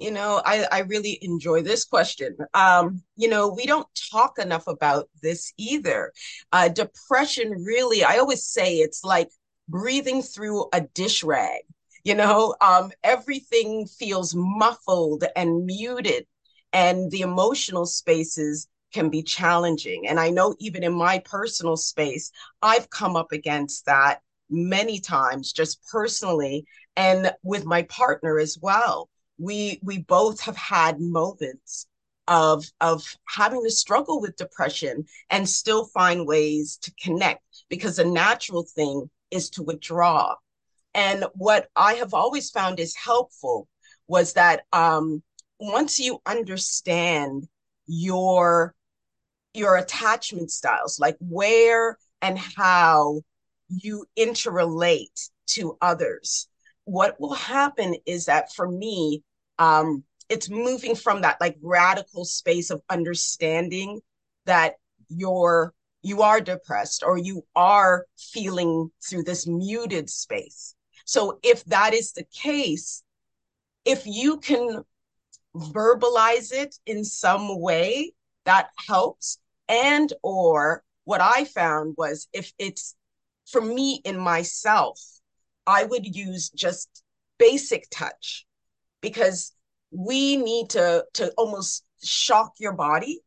you 0.00 0.10
know, 0.10 0.42
I, 0.44 0.66
I 0.70 0.78
really 0.80 1.18
enjoy 1.22 1.62
this 1.62 1.84
question. 1.84 2.36
Um, 2.54 3.02
you 3.16 3.28
know, 3.28 3.48
we 3.48 3.66
don't 3.66 3.86
talk 4.10 4.38
enough 4.38 4.66
about 4.66 5.08
this 5.22 5.52
either. 5.56 6.12
Uh, 6.52 6.68
depression 6.68 7.50
really, 7.64 8.04
I 8.04 8.18
always 8.18 8.44
say 8.44 8.76
it's 8.76 9.04
like 9.04 9.30
breathing 9.68 10.22
through 10.22 10.66
a 10.72 10.82
dish 10.82 11.24
rag. 11.24 11.62
You 12.04 12.14
know, 12.14 12.54
um, 12.60 12.92
everything 13.02 13.86
feels 13.86 14.34
muffled 14.34 15.24
and 15.34 15.66
muted. 15.66 16.26
And 16.72 17.10
the 17.10 17.22
emotional 17.22 17.86
spaces 17.86 18.68
can 18.92 19.08
be 19.08 19.22
challenging. 19.22 20.06
And 20.06 20.20
I 20.20 20.30
know 20.30 20.54
even 20.58 20.84
in 20.84 20.92
my 20.92 21.18
personal 21.20 21.76
space, 21.76 22.30
I've 22.62 22.90
come 22.90 23.16
up 23.16 23.32
against 23.32 23.86
that 23.86 24.20
many 24.48 25.00
times 25.00 25.52
just 25.52 25.82
personally 25.90 26.66
and 26.96 27.32
with 27.42 27.64
my 27.64 27.82
partner 27.82 28.38
as 28.38 28.58
well. 28.60 29.08
We 29.38 29.80
we 29.82 29.98
both 29.98 30.40
have 30.40 30.56
had 30.56 31.00
moments 31.00 31.86
of 32.28 32.64
of 32.80 33.04
having 33.28 33.62
to 33.62 33.70
struggle 33.70 34.20
with 34.20 34.36
depression 34.36 35.06
and 35.30 35.48
still 35.48 35.86
find 35.86 36.26
ways 36.26 36.78
to 36.82 36.92
connect 37.00 37.42
because 37.68 37.96
the 37.96 38.04
natural 38.04 38.64
thing 38.64 39.10
is 39.30 39.50
to 39.50 39.62
withdraw. 39.62 40.34
And 40.94 41.26
what 41.34 41.68
i 41.76 41.94
have 41.94 42.14
always 42.14 42.50
found 42.50 42.80
is 42.80 42.96
helpful 42.96 43.68
was 44.08 44.32
that 44.34 44.62
um, 44.72 45.22
once 45.58 45.98
you 45.98 46.20
understand 46.26 47.46
your 47.86 48.74
your 49.54 49.76
attachment 49.76 50.50
styles 50.50 50.98
like 50.98 51.16
where 51.20 51.98
and 52.20 52.38
how 52.38 53.20
you 53.68 54.04
interrelate 54.18 55.30
to 55.46 55.76
others 55.80 56.48
what 56.84 57.18
will 57.20 57.34
happen 57.34 57.96
is 58.06 58.26
that 58.26 58.52
for 58.52 58.68
me 58.68 59.22
um, 59.58 60.04
it's 60.28 60.50
moving 60.50 60.94
from 60.94 61.22
that 61.22 61.40
like 61.40 61.56
radical 61.62 62.24
space 62.24 62.70
of 62.70 62.82
understanding 62.90 64.00
that 64.44 64.74
you're 65.08 65.72
you 66.02 66.22
are 66.22 66.40
depressed 66.40 67.02
or 67.04 67.18
you 67.18 67.44
are 67.56 68.06
feeling 68.16 68.90
through 69.02 69.24
this 69.24 69.46
muted 69.46 70.08
space. 70.08 70.74
So 71.04 71.40
if 71.42 71.64
that 71.64 71.94
is 71.94 72.12
the 72.12 72.24
case 72.32 73.02
if 73.84 74.04
you 74.04 74.38
can 74.38 74.84
verbalize 75.54 76.52
it 76.52 76.76
in 76.86 77.04
some 77.04 77.60
way 77.60 78.12
that 78.44 78.68
helps. 78.86 79.38
And 79.68 80.12
or 80.22 80.84
what 81.06 81.20
i 81.20 81.44
found 81.44 81.94
was 81.96 82.28
if 82.32 82.52
it's 82.58 82.94
for 83.46 83.60
me 83.60 84.00
in 84.04 84.18
myself 84.18 85.00
i 85.66 85.84
would 85.84 86.14
use 86.14 86.50
just 86.50 87.02
basic 87.38 87.86
touch 87.90 88.45
because 89.00 89.52
we 89.90 90.36
need 90.36 90.70
to 90.70 91.04
to 91.14 91.32
almost 91.36 91.84
shock 92.02 92.52
your 92.58 92.72
body 92.72 93.20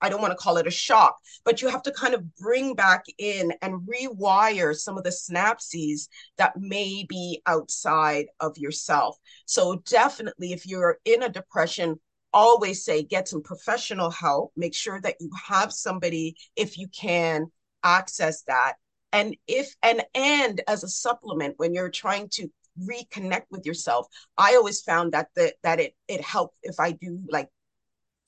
I 0.00 0.08
don't 0.08 0.20
want 0.20 0.32
to 0.32 0.42
call 0.42 0.56
it 0.56 0.66
a 0.66 0.70
shock, 0.70 1.18
but 1.44 1.60
you 1.60 1.68
have 1.68 1.82
to 1.82 1.92
kind 1.92 2.14
of 2.14 2.34
bring 2.36 2.74
back 2.74 3.04
in 3.18 3.52
and 3.60 3.86
rewire 3.86 4.74
some 4.74 4.96
of 4.96 5.04
the 5.04 5.10
synapses 5.10 6.08
that 6.38 6.56
may 6.56 7.04
be 7.08 7.42
outside 7.46 8.26
of 8.40 8.56
yourself. 8.56 9.16
So, 9.46 9.82
definitely, 9.86 10.52
if 10.52 10.66
you're 10.66 10.98
in 11.04 11.22
a 11.22 11.28
depression, 11.28 12.00
always 12.32 12.84
say 12.84 13.02
get 13.02 13.28
some 13.28 13.42
professional 13.42 14.10
help. 14.10 14.52
Make 14.56 14.74
sure 14.74 15.00
that 15.00 15.16
you 15.20 15.30
have 15.46 15.72
somebody, 15.72 16.36
if 16.56 16.78
you 16.78 16.88
can, 16.88 17.50
access 17.82 18.42
that. 18.42 18.74
And 19.12 19.36
if 19.46 19.74
and 19.82 20.02
and 20.14 20.62
as 20.66 20.82
a 20.82 20.88
supplement, 20.88 21.58
when 21.58 21.74
you're 21.74 21.90
trying 21.90 22.28
to 22.30 22.48
reconnect 22.88 23.44
with 23.50 23.66
yourself 23.66 24.06
i 24.38 24.54
always 24.54 24.80
found 24.80 25.12
that 25.12 25.28
the, 25.34 25.52
that 25.62 25.80
it 25.80 25.94
it 26.08 26.20
helped 26.20 26.56
if 26.62 26.78
i 26.80 26.92
do 26.92 27.20
like 27.28 27.48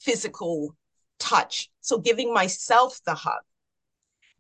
physical 0.02 0.76
touch. 1.18 1.70
So 1.80 1.98
giving 1.98 2.34
myself 2.34 3.00
the 3.06 3.14
hug 3.14 3.42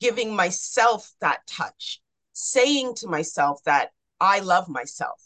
giving 0.00 0.34
myself 0.34 1.12
that 1.20 1.46
touch 1.46 2.00
saying 2.32 2.92
to 2.92 3.06
myself 3.06 3.60
that 3.64 3.90
i 4.20 4.40
love 4.40 4.68
myself. 4.68 5.20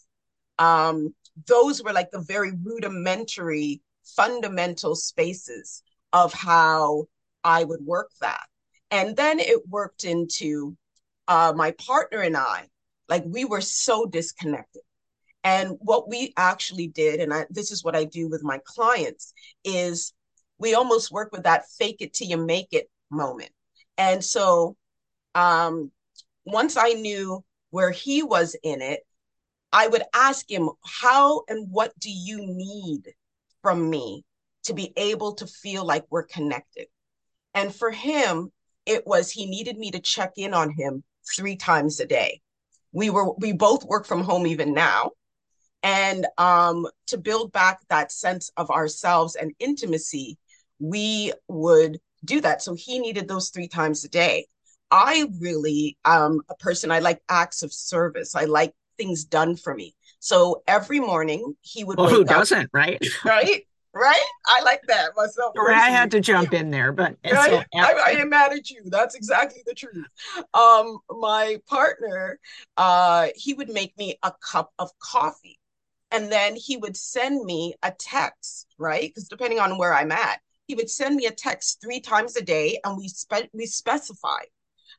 Um 0.58 1.14
those 1.46 1.82
were 1.82 1.94
like 1.94 2.10
the 2.10 2.20
very 2.20 2.52
rudimentary 2.62 3.80
fundamental 4.04 4.94
spaces 4.94 5.82
of 6.12 6.34
how 6.34 7.06
i 7.42 7.64
would 7.64 7.80
work 7.80 8.10
that. 8.20 8.46
And 8.90 9.16
then 9.16 9.40
it 9.40 9.66
worked 9.66 10.04
into 10.04 10.76
uh, 11.26 11.52
my 11.56 11.70
partner 11.72 12.20
and 12.20 12.36
i 12.36 12.68
like 13.08 13.24
we 13.26 13.44
were 13.44 13.60
so 13.60 14.06
disconnected. 14.06 14.82
And 15.44 15.76
what 15.78 16.08
we 16.08 16.32
actually 16.36 16.88
did, 16.88 17.20
and 17.20 17.32
I, 17.32 17.46
this 17.50 17.70
is 17.70 17.84
what 17.84 17.94
I 17.94 18.04
do 18.04 18.28
with 18.28 18.42
my 18.42 18.58
clients, 18.64 19.32
is 19.64 20.12
we 20.58 20.74
almost 20.74 21.12
work 21.12 21.30
with 21.30 21.44
that 21.44 21.68
fake 21.78 21.98
it 22.00 22.14
till 22.14 22.28
you 22.28 22.36
make 22.36 22.68
it 22.72 22.90
moment. 23.10 23.50
And 23.96 24.24
so 24.24 24.76
um, 25.34 25.92
once 26.44 26.76
I 26.76 26.94
knew 26.94 27.44
where 27.70 27.92
he 27.92 28.22
was 28.22 28.56
in 28.62 28.82
it, 28.82 29.00
I 29.72 29.86
would 29.86 30.02
ask 30.14 30.50
him, 30.50 30.70
How 30.84 31.42
and 31.48 31.70
what 31.70 31.96
do 31.98 32.10
you 32.10 32.38
need 32.40 33.12
from 33.62 33.88
me 33.88 34.24
to 34.64 34.74
be 34.74 34.92
able 34.96 35.34
to 35.34 35.46
feel 35.46 35.84
like 35.84 36.06
we're 36.10 36.24
connected? 36.24 36.86
And 37.54 37.74
for 37.74 37.90
him, 37.90 38.50
it 38.84 39.06
was 39.06 39.30
he 39.30 39.46
needed 39.46 39.78
me 39.78 39.90
to 39.92 40.00
check 40.00 40.32
in 40.36 40.54
on 40.54 40.70
him 40.70 41.04
three 41.36 41.56
times 41.56 42.00
a 42.00 42.06
day 42.06 42.40
we 42.96 43.10
were 43.10 43.30
we 43.34 43.52
both 43.52 43.84
work 43.84 44.06
from 44.06 44.22
home 44.22 44.46
even 44.46 44.72
now. 44.72 45.10
And 45.82 46.26
um, 46.38 46.86
to 47.08 47.18
build 47.18 47.52
back 47.52 47.78
that 47.90 48.10
sense 48.10 48.50
of 48.56 48.70
ourselves 48.70 49.36
and 49.36 49.52
intimacy 49.60 50.38
we 50.78 51.32
would 51.48 51.98
do 52.24 52.40
that. 52.40 52.62
So 52.62 52.74
he 52.74 52.98
needed 52.98 53.28
those 53.28 53.50
three 53.50 53.68
times 53.68 54.04
a 54.04 54.08
day. 54.08 54.46
I 54.90 55.28
really 55.40 55.96
um 56.04 56.40
a 56.48 56.54
person 56.54 56.90
i 56.90 57.00
like 57.00 57.20
acts 57.28 57.62
of 57.62 57.72
service. 57.72 58.34
I 58.34 58.44
like 58.44 58.72
things 58.96 59.24
done 59.24 59.56
for 59.56 59.74
me. 59.74 59.94
So 60.18 60.62
every 60.66 61.00
morning 61.00 61.54
he 61.60 61.84
would 61.84 61.98
well, 61.98 62.08
who 62.08 62.24
doesn't 62.24 62.70
right? 62.72 63.04
Right 63.24 63.66
right? 63.96 64.22
I 64.46 64.62
like 64.62 64.82
that 64.88 65.10
myself. 65.16 65.54
Sorry, 65.56 65.74
I 65.74 65.90
had 65.90 66.10
to 66.12 66.20
jump 66.20 66.52
in 66.52 66.70
there, 66.70 66.92
but 66.92 67.16
right? 67.24 67.50
so, 67.50 67.62
I, 67.74 67.92
I 67.92 68.10
ain't 68.18 68.30
mad 68.30 68.52
at 68.52 68.70
you. 68.70 68.82
That's 68.86 69.14
exactly 69.14 69.62
the 69.66 69.74
truth. 69.74 70.06
Um, 70.54 70.98
my 71.10 71.58
partner, 71.68 72.38
uh, 72.76 73.28
he 73.34 73.54
would 73.54 73.68
make 73.68 73.96
me 73.98 74.18
a 74.22 74.32
cup 74.52 74.72
of 74.78 74.90
coffee, 74.98 75.58
and 76.10 76.30
then 76.30 76.56
he 76.56 76.76
would 76.76 76.96
send 76.96 77.44
me 77.44 77.74
a 77.82 77.92
text, 77.98 78.66
right? 78.78 79.10
Because 79.10 79.28
depending 79.28 79.58
on 79.58 79.78
where 79.78 79.94
I'm 79.94 80.12
at, 80.12 80.40
he 80.66 80.74
would 80.74 80.90
send 80.90 81.16
me 81.16 81.26
a 81.26 81.32
text 81.32 81.80
three 81.80 82.00
times 82.00 82.36
a 82.36 82.42
day, 82.42 82.78
and 82.84 82.96
we 82.96 83.08
spe- 83.08 83.50
we 83.52 83.66
specified 83.66 84.46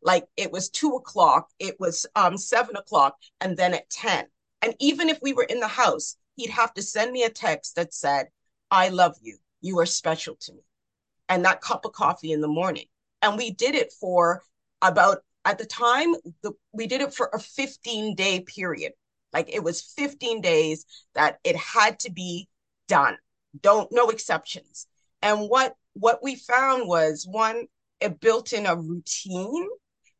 like 0.02 0.26
it 0.38 0.52
was 0.52 0.70
two 0.70 0.92
o'clock, 0.96 1.50
it 1.60 1.80
was 1.80 2.06
um 2.16 2.38
seven 2.38 2.76
o'clock, 2.76 3.18
and 3.42 3.58
then 3.58 3.74
at 3.74 3.90
ten. 3.90 4.26
And 4.62 4.76
even 4.80 5.10
if 5.10 5.20
we 5.22 5.34
were 5.34 5.44
in 5.44 5.60
the 5.60 5.68
house, 5.68 6.18
he'd 6.36 6.50
have 6.50 6.74
to 6.76 6.82
send 6.82 7.12
me 7.12 7.24
a 7.24 7.30
text 7.30 7.76
that 7.76 7.94
said, 7.94 8.28
I 8.72 8.90
love 8.90 9.16
you. 9.22 9.38
You 9.62 9.80
are 9.80 9.86
special 9.86 10.36
to 10.42 10.54
me. 10.54 10.62
And 11.30 11.46
that 11.46 11.62
cup 11.62 11.86
of 11.86 11.94
coffee 11.94 12.32
in 12.32 12.42
the 12.42 12.48
morning. 12.48 12.86
And 13.22 13.38
we 13.38 13.52
did 13.52 13.76
it 13.76 13.92
for 14.00 14.42
about, 14.82 15.20
at 15.46 15.58
the 15.58 15.66
time, 15.66 16.14
the, 16.44 16.54
we 16.72 16.88
did 16.88 17.02
it 17.02 17.14
for 17.14 17.30
a 17.34 17.40
15 17.40 18.16
day 18.16 18.42
period. 18.42 18.94
Like 19.34 19.54
it 19.54 19.64
was 19.64 19.94
15 19.98 20.42
days 20.42 20.86
that 21.16 21.40
it 21.44 21.56
had 21.56 22.00
to 22.00 22.12
be 22.12 22.48
done. 22.88 23.18
Don't, 23.62 23.90
no 23.92 24.10
exceptions. 24.10 24.88
And 25.22 25.50
what, 25.50 25.74
what 25.94 26.24
we 26.24 26.36
found 26.36 26.88
was 26.88 27.28
one, 27.30 27.66
it 28.00 28.20
built 28.20 28.54
in 28.54 28.66
a 28.66 28.76
routine. 28.76 29.68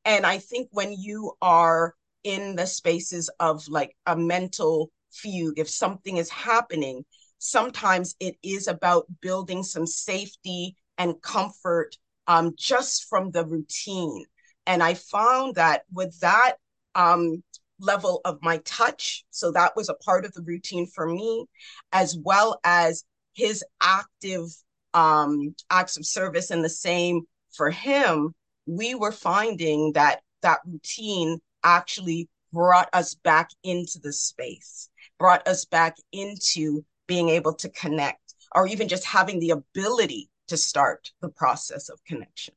And 0.06 0.26
I 0.26 0.40
think 0.40 0.70
when 0.72 0.94
you 0.94 1.34
are 1.42 1.94
in 2.24 2.56
the 2.56 2.66
spaces 2.66 3.30
of 3.40 3.68
like 3.68 3.96
a 4.06 4.18
mental 4.18 4.92
fugue, 5.12 5.60
if 5.60 5.70
something 5.70 6.18
is 6.18 6.30
happening, 6.30 7.06
sometimes 7.40 8.16
it 8.20 8.36
is 8.44 8.68
about 8.68 9.06
building 9.22 9.64
some 9.64 9.88
safety 9.88 10.76
and 10.98 11.22
comfort 11.22 11.96
um, 12.28 12.54
just 12.58 13.08
from 13.10 13.32
the 13.32 13.46
routine. 13.46 14.26
And 14.66 14.84
I 14.84 14.96
found 14.96 15.56
that 15.56 15.84
with 15.94 16.20
that 16.20 16.56
um, 16.96 17.44
level 17.80 18.22
of 18.26 18.40
my 18.42 18.58
touch, 18.66 19.26
so 19.30 19.52
that 19.52 19.76
was 19.76 19.90
a 19.90 19.94
part 19.96 20.26
of 20.26 20.34
the 20.34 20.42
routine 20.42 20.88
for 20.88 21.08
me, 21.08 21.46
as 21.92 22.18
well 22.18 22.60
as 22.64 23.04
his 23.34 23.64
active 23.82 24.48
um, 24.94 25.56
acts 25.70 25.98
of 25.98 26.06
service 26.06 26.50
and 26.50 26.64
the 26.64 26.70
same 26.70 27.22
for 27.54 27.70
him, 27.70 28.34
we 28.66 28.96
were 28.96 29.12
finding 29.12 29.94
that 29.94 30.22
that 30.42 30.60
routine 30.66 31.40
actually 31.64 32.28
brought 32.52 32.90
us 32.94 33.14
back 33.16 33.50
into 33.64 34.00
the 34.00 34.14
space, 34.14 34.90
brought 35.20 35.48
us 35.48 35.66
back 35.66 35.96
into 36.12 36.84
being 37.08 37.30
able 37.30 37.54
to 37.54 37.70
connect 37.70 38.36
or 38.54 38.68
even 38.68 38.88
just 38.88 39.06
having 39.06 39.40
the 39.40 39.52
ability 39.52 40.30
to 40.48 40.58
start 40.58 41.12
the 41.22 41.30
process 41.30 41.90
of 41.90 42.04
connection 42.06 42.54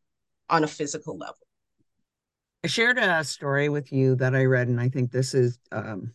on 0.49 0.65
a 0.65 0.69
physical 0.69 1.17
level. 1.17 1.37
I 2.63 2.67
shared 2.67 2.99
a 2.99 3.25
story 3.25 3.69
with 3.69 3.91
you 3.93 4.17
that 4.17 4.35
I 4.35 4.45
read, 4.45 4.69
and 4.69 4.81
I 4.81 4.89
think 4.89 5.11
this 5.11 5.35
is, 5.35 5.59
um, 5.73 6.15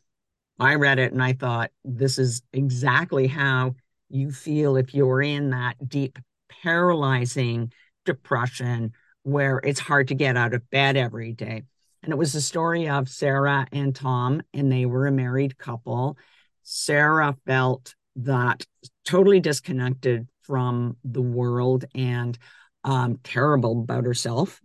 I 0.59 0.75
read 0.75 0.99
it 0.99 1.11
and 1.11 1.23
I 1.23 1.33
thought 1.33 1.71
this 1.83 2.19
is 2.19 2.41
exactly 2.53 3.27
how 3.27 3.75
you 4.09 4.31
feel 4.31 4.77
if 4.77 4.93
you're 4.93 5.21
in 5.21 5.49
that 5.49 5.75
deep, 5.89 6.19
paralyzing 6.49 7.73
depression 8.05 8.93
where 9.23 9.57
it's 9.63 9.79
hard 9.79 10.07
to 10.09 10.15
get 10.15 10.37
out 10.37 10.53
of 10.53 10.69
bed 10.69 10.95
every 10.95 11.33
day. 11.33 11.63
And 12.03 12.13
it 12.13 12.17
was 12.17 12.33
the 12.33 12.41
story 12.41 12.87
of 12.87 13.09
Sarah 13.09 13.67
and 13.71 13.95
Tom, 13.95 14.43
and 14.53 14.71
they 14.71 14.85
were 14.85 15.07
a 15.07 15.11
married 15.11 15.57
couple. 15.57 16.17
Sarah 16.61 17.35
felt 17.47 17.95
that 18.17 18.65
totally 19.05 19.39
disconnected 19.39 20.27
from 20.41 20.97
the 21.03 21.21
world 21.21 21.85
and 21.93 22.37
um, 22.83 23.19
terrible 23.23 23.81
about 23.81 24.05
herself, 24.05 24.61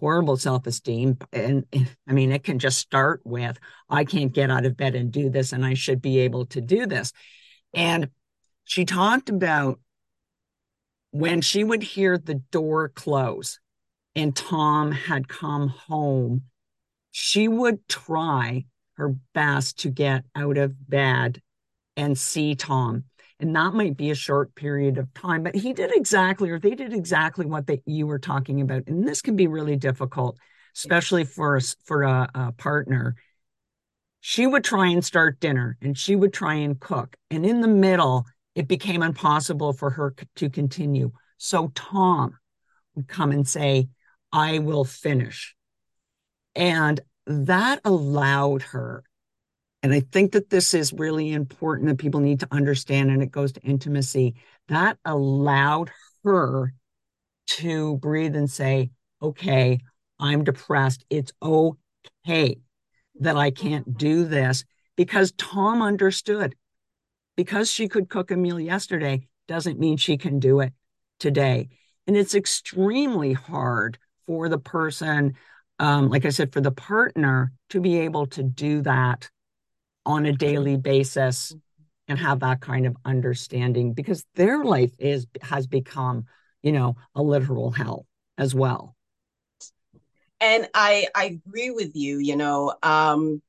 horrible 0.00 0.36
self 0.36 0.66
esteem. 0.66 1.18
And, 1.32 1.64
and 1.72 1.96
I 2.08 2.12
mean, 2.12 2.32
it 2.32 2.44
can 2.44 2.58
just 2.58 2.78
start 2.78 3.20
with, 3.24 3.58
I 3.88 4.04
can't 4.04 4.32
get 4.32 4.50
out 4.50 4.66
of 4.66 4.76
bed 4.76 4.94
and 4.94 5.12
do 5.12 5.30
this, 5.30 5.52
and 5.52 5.64
I 5.64 5.74
should 5.74 6.02
be 6.02 6.18
able 6.20 6.46
to 6.46 6.60
do 6.60 6.86
this. 6.86 7.12
And 7.72 8.10
she 8.64 8.84
talked 8.84 9.28
about 9.28 9.80
when 11.12 11.40
she 11.40 11.64
would 11.64 11.82
hear 11.82 12.18
the 12.18 12.34
door 12.34 12.88
close 12.88 13.58
and 14.14 14.34
Tom 14.34 14.92
had 14.92 15.28
come 15.28 15.68
home, 15.68 16.42
she 17.10 17.48
would 17.48 17.86
try 17.88 18.64
her 18.94 19.16
best 19.34 19.80
to 19.80 19.90
get 19.90 20.24
out 20.34 20.58
of 20.58 20.88
bed 20.88 21.40
and 22.00 22.16
see 22.16 22.54
Tom. 22.54 23.04
And 23.38 23.54
that 23.56 23.74
might 23.74 23.96
be 23.96 24.10
a 24.10 24.14
short 24.14 24.54
period 24.54 24.98
of 24.98 25.12
time, 25.14 25.42
but 25.42 25.54
he 25.54 25.72
did 25.72 25.94
exactly, 25.94 26.50
or 26.50 26.58
they 26.58 26.74
did 26.74 26.92
exactly 26.92 27.46
what 27.46 27.66
that 27.66 27.82
you 27.86 28.06
were 28.06 28.18
talking 28.18 28.60
about. 28.60 28.84
And 28.86 29.06
this 29.06 29.22
can 29.22 29.36
be 29.36 29.46
really 29.46 29.76
difficult, 29.76 30.38
especially 30.74 31.24
for 31.24 31.60
for 31.84 32.02
a, 32.02 32.28
a 32.34 32.52
partner. 32.52 33.16
She 34.20 34.46
would 34.46 34.64
try 34.64 34.88
and 34.88 35.04
start 35.04 35.40
dinner, 35.40 35.78
and 35.80 35.96
she 35.96 36.16
would 36.16 36.32
try 36.32 36.54
and 36.54 36.78
cook, 36.78 37.16
and 37.30 37.46
in 37.46 37.60
the 37.60 37.68
middle, 37.68 38.26
it 38.54 38.68
became 38.68 39.02
impossible 39.02 39.72
for 39.72 39.90
her 39.90 40.14
to 40.36 40.50
continue. 40.50 41.12
So 41.38 41.72
Tom 41.74 42.38
would 42.94 43.08
come 43.08 43.30
and 43.30 43.48
say, 43.48 43.88
I 44.32 44.58
will 44.58 44.84
finish. 44.84 45.54
And 46.54 47.00
that 47.26 47.80
allowed 47.84 48.62
her, 48.62 49.04
and 49.82 49.92
I 49.92 50.00
think 50.00 50.32
that 50.32 50.50
this 50.50 50.74
is 50.74 50.92
really 50.92 51.32
important 51.32 51.88
that 51.88 51.98
people 51.98 52.20
need 52.20 52.40
to 52.40 52.48
understand, 52.50 53.10
and 53.10 53.22
it 53.22 53.30
goes 53.30 53.52
to 53.52 53.62
intimacy, 53.62 54.34
that 54.68 54.98
allowed 55.04 55.90
her 56.24 56.74
to 57.46 57.96
breathe 57.96 58.36
and 58.36 58.50
say, 58.50 58.90
okay, 59.22 59.80
I'm 60.18 60.44
depressed. 60.44 61.04
It's 61.08 61.32
okay 61.42 62.58
that 63.20 63.36
I 63.36 63.50
can't 63.50 63.96
do 63.96 64.24
this 64.24 64.64
because 64.96 65.32
Tom 65.32 65.82
understood. 65.82 66.54
Because 67.36 67.70
she 67.70 67.88
could 67.88 68.10
cook 68.10 68.30
a 68.30 68.36
meal 68.36 68.60
yesterday 68.60 69.26
doesn't 69.48 69.78
mean 69.78 69.96
she 69.96 70.18
can 70.18 70.40
do 70.40 70.60
it 70.60 70.74
today. 71.18 71.70
And 72.06 72.16
it's 72.16 72.34
extremely 72.34 73.32
hard 73.32 73.98
for 74.26 74.48
the 74.48 74.58
person, 74.58 75.34
um, 75.78 76.10
like 76.10 76.26
I 76.26 76.30
said, 76.30 76.52
for 76.52 76.60
the 76.60 76.70
partner 76.70 77.52
to 77.70 77.80
be 77.80 78.00
able 78.00 78.26
to 78.28 78.42
do 78.42 78.82
that 78.82 79.30
on 80.06 80.26
a 80.26 80.32
daily 80.32 80.76
basis 80.76 81.54
and 82.08 82.18
have 82.18 82.40
that 82.40 82.60
kind 82.60 82.86
of 82.86 82.96
understanding 83.04 83.92
because 83.92 84.24
their 84.34 84.64
life 84.64 84.92
is 84.98 85.26
has 85.42 85.66
become, 85.66 86.24
you 86.62 86.72
know, 86.72 86.96
a 87.14 87.22
literal 87.22 87.70
hell 87.70 88.06
as 88.36 88.54
well. 88.54 88.96
And 90.40 90.68
I 90.74 91.08
I 91.14 91.24
agree 91.24 91.70
with 91.70 91.94
you, 91.94 92.18
you 92.18 92.36
know, 92.36 92.74
um, 92.82 93.42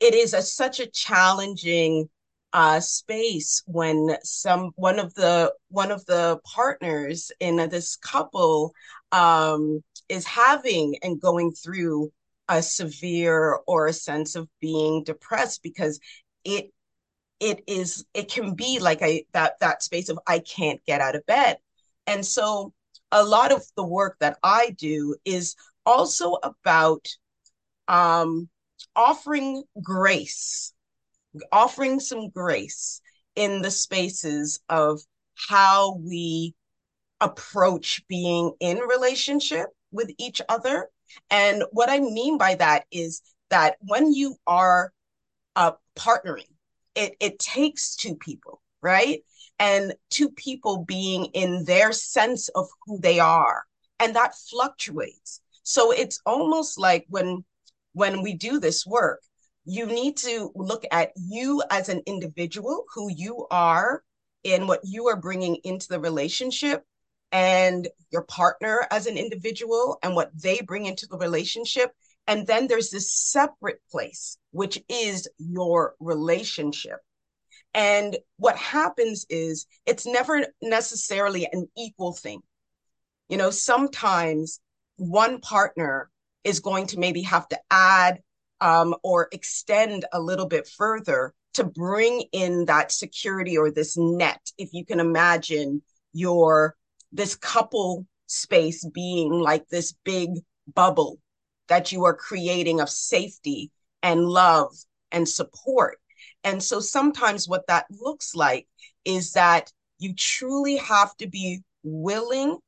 it 0.00 0.14
is 0.14 0.34
a, 0.34 0.42
such 0.42 0.80
a 0.80 0.86
challenging 0.86 2.08
uh, 2.52 2.80
space 2.80 3.62
when 3.66 4.16
some 4.24 4.72
one 4.76 4.98
of 4.98 5.14
the 5.14 5.52
one 5.68 5.90
of 5.90 6.04
the 6.06 6.40
partners 6.44 7.30
in 7.40 7.56
this 7.68 7.96
couple 7.96 8.72
um, 9.12 9.82
is 10.08 10.26
having 10.26 10.96
and 11.02 11.20
going 11.20 11.52
through 11.52 12.10
a 12.48 12.62
severe 12.62 13.58
or 13.66 13.86
a 13.86 13.92
sense 13.92 14.34
of 14.34 14.48
being 14.60 15.04
depressed 15.04 15.62
because 15.62 16.00
it 16.44 16.72
it 17.40 17.62
is 17.66 18.04
it 18.14 18.30
can 18.30 18.54
be 18.54 18.78
like 18.80 19.02
i 19.02 19.22
that 19.32 19.58
that 19.60 19.82
space 19.82 20.08
of 20.08 20.18
I 20.26 20.40
can't 20.40 20.84
get 20.86 21.00
out 21.00 21.14
of 21.14 21.26
bed. 21.26 21.58
And 22.06 22.24
so 22.24 22.72
a 23.12 23.24
lot 23.24 23.52
of 23.52 23.62
the 23.76 23.84
work 23.84 24.16
that 24.20 24.38
I 24.42 24.70
do 24.78 25.16
is 25.24 25.56
also 25.86 26.36
about 26.42 27.06
um 27.88 28.48
offering 28.96 29.62
grace 29.82 30.72
offering 31.52 32.00
some 32.00 32.28
grace 32.30 33.00
in 33.36 33.62
the 33.62 33.70
spaces 33.70 34.60
of 34.68 35.00
how 35.48 35.96
we 35.96 36.54
approach 37.20 38.02
being 38.08 38.52
in 38.60 38.78
relationship 38.78 39.68
with 39.92 40.10
each 40.18 40.40
other. 40.48 40.88
And 41.30 41.64
what 41.72 41.90
I 41.90 42.00
mean 42.00 42.38
by 42.38 42.54
that 42.56 42.84
is 42.90 43.22
that 43.50 43.76
when 43.80 44.12
you 44.12 44.36
are 44.46 44.92
uh, 45.56 45.72
partnering, 45.96 46.50
it, 46.94 47.16
it 47.20 47.38
takes 47.38 47.96
two 47.96 48.16
people, 48.16 48.60
right? 48.82 49.22
And 49.58 49.94
two 50.10 50.30
people 50.30 50.84
being 50.84 51.26
in 51.26 51.64
their 51.64 51.92
sense 51.92 52.48
of 52.50 52.68
who 52.86 52.98
they 53.00 53.18
are. 53.18 53.64
And 54.00 54.14
that 54.14 54.36
fluctuates. 54.36 55.40
So 55.62 55.90
it's 55.90 56.20
almost 56.24 56.78
like 56.78 57.06
when 57.08 57.44
when 57.92 58.22
we 58.22 58.34
do 58.34 58.60
this 58.60 58.86
work, 58.86 59.20
you 59.64 59.84
need 59.86 60.16
to 60.18 60.52
look 60.54 60.84
at 60.92 61.10
you 61.16 61.62
as 61.70 61.88
an 61.88 62.00
individual, 62.06 62.84
who 62.94 63.10
you 63.10 63.46
are, 63.50 64.02
and 64.44 64.68
what 64.68 64.80
you 64.84 65.08
are 65.08 65.16
bringing 65.16 65.56
into 65.64 65.88
the 65.88 65.98
relationship, 66.00 66.84
and 67.32 67.88
your 68.10 68.22
partner 68.22 68.86
as 68.90 69.06
an 69.06 69.16
individual 69.16 69.98
and 70.02 70.14
what 70.14 70.30
they 70.40 70.60
bring 70.60 70.86
into 70.86 71.06
the 71.06 71.18
relationship. 71.18 71.92
And 72.26 72.46
then 72.46 72.66
there's 72.66 72.90
this 72.90 73.12
separate 73.12 73.80
place, 73.90 74.38
which 74.50 74.82
is 74.88 75.28
your 75.38 75.94
relationship. 76.00 76.98
And 77.74 78.16
what 78.36 78.56
happens 78.56 79.26
is 79.28 79.66
it's 79.86 80.06
never 80.06 80.46
necessarily 80.62 81.48
an 81.52 81.68
equal 81.76 82.12
thing. 82.12 82.40
You 83.28 83.36
know, 83.36 83.50
sometimes 83.50 84.60
one 84.96 85.40
partner 85.40 86.10
is 86.44 86.60
going 86.60 86.86
to 86.88 86.98
maybe 86.98 87.22
have 87.22 87.48
to 87.48 87.58
add 87.70 88.20
um, 88.60 88.94
or 89.02 89.28
extend 89.32 90.04
a 90.12 90.20
little 90.20 90.46
bit 90.46 90.66
further 90.66 91.34
to 91.54 91.64
bring 91.64 92.24
in 92.32 92.66
that 92.66 92.92
security 92.92 93.56
or 93.56 93.70
this 93.70 93.96
net. 93.96 94.40
If 94.58 94.70
you 94.72 94.84
can 94.84 95.00
imagine 95.00 95.82
your 96.12 96.74
this 97.12 97.34
couple 97.34 98.06
space 98.26 98.84
being 98.84 99.32
like 99.32 99.66
this 99.68 99.94
big 100.04 100.30
bubble 100.74 101.18
that 101.68 101.92
you 101.92 102.04
are 102.04 102.14
creating 102.14 102.80
of 102.80 102.90
safety 102.90 103.70
and 104.02 104.24
love 104.24 104.72
and 105.12 105.28
support. 105.28 105.98
And 106.44 106.62
so 106.62 106.80
sometimes 106.80 107.48
what 107.48 107.66
that 107.68 107.86
looks 107.90 108.34
like 108.34 108.66
is 109.04 109.32
that 109.32 109.72
you 109.98 110.14
truly 110.14 110.76
have 110.76 111.16
to 111.16 111.26
be 111.26 111.62
willing 111.82 112.58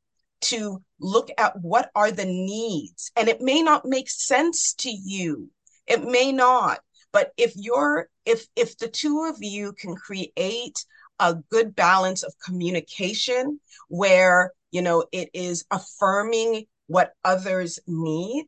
to 0.43 0.83
look 0.99 1.31
at 1.39 1.61
what 1.61 1.91
are 1.95 2.11
the 2.11 2.25
needs. 2.25 3.11
And 3.17 3.29
it 3.29 3.41
may 3.41 3.63
not 3.63 3.85
make 3.85 4.09
sense 4.09 4.75
to 4.75 4.91
you 4.91 5.51
it 5.91 6.05
may 6.05 6.31
not, 6.31 6.79
but 7.13 7.33
if 7.37 7.53
you're 7.57 8.09
if 8.25 8.47
if 8.55 8.79
the 8.79 8.87
two 8.87 9.25
of 9.25 9.43
you 9.43 9.73
can 9.73 9.97
create 9.97 10.87
a 11.21 11.37
good 11.51 11.77
balance 11.77 12.23
of 12.23 12.35
communication 12.45 13.61
where, 13.89 14.53
you 14.73 14.83
know, 14.83 15.05
it 15.13 15.31
is 15.35 15.65
affirming 15.71 16.65
what 16.87 17.13
others 17.25 17.79
need, 17.87 18.47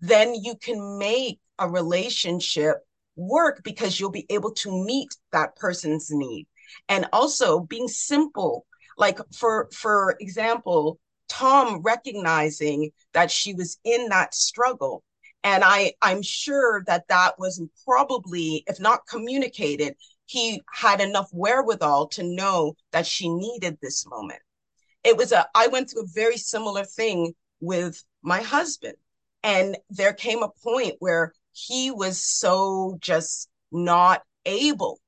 then 0.00 0.34
you 0.34 0.54
can 0.56 0.98
make 0.98 1.40
a 1.58 1.68
relationship 1.68 2.76
work 3.16 3.62
because 3.64 3.98
you'll 3.98 4.10
be 4.10 4.26
able 4.30 4.52
to 4.52 4.84
meet 4.84 5.08
that 5.32 5.56
person's 5.56 6.08
need. 6.10 6.46
And 6.88 7.06
also 7.12 7.60
being 7.60 7.88
simple, 7.88 8.66
like 8.96 9.18
for 9.34 9.68
for 9.72 10.16
example, 10.20 11.00
Tom 11.28 11.82
recognizing 11.82 12.90
that 13.12 13.30
she 13.30 13.54
was 13.54 13.78
in 13.84 14.08
that 14.10 14.34
struggle 14.34 15.02
and 15.42 15.64
I, 15.64 15.94
I'm 16.02 16.22
sure 16.22 16.82
that 16.86 17.08
that 17.08 17.38
was 17.38 17.62
probably, 17.86 18.62
if 18.66 18.78
not 18.78 19.06
communicated, 19.06 19.94
he 20.30 20.62
had 20.72 21.00
enough 21.00 21.28
wherewithal 21.32 22.06
to 22.06 22.22
know 22.22 22.76
that 22.92 23.04
she 23.04 23.28
needed 23.28 23.78
this 23.80 24.06
moment. 24.06 24.38
It 25.02 25.16
was 25.16 25.32
a, 25.32 25.48
I 25.56 25.66
went 25.66 25.90
through 25.90 26.04
a 26.04 26.14
very 26.14 26.36
similar 26.36 26.84
thing 26.84 27.34
with 27.60 28.04
my 28.22 28.40
husband. 28.40 28.94
And 29.42 29.76
there 29.88 30.12
came 30.12 30.44
a 30.44 30.52
point 30.62 30.94
where 31.00 31.32
he 31.52 31.90
was 31.90 32.22
so 32.22 32.96
just 33.00 33.48
not 33.72 34.22
able. 34.46 35.00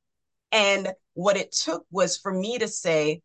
And 0.50 0.92
what 1.14 1.37
it 1.37 1.52
took 1.52 1.87
was 1.92 2.16
for 2.16 2.32
me 2.32 2.58
to 2.58 2.66
say, 2.66 3.22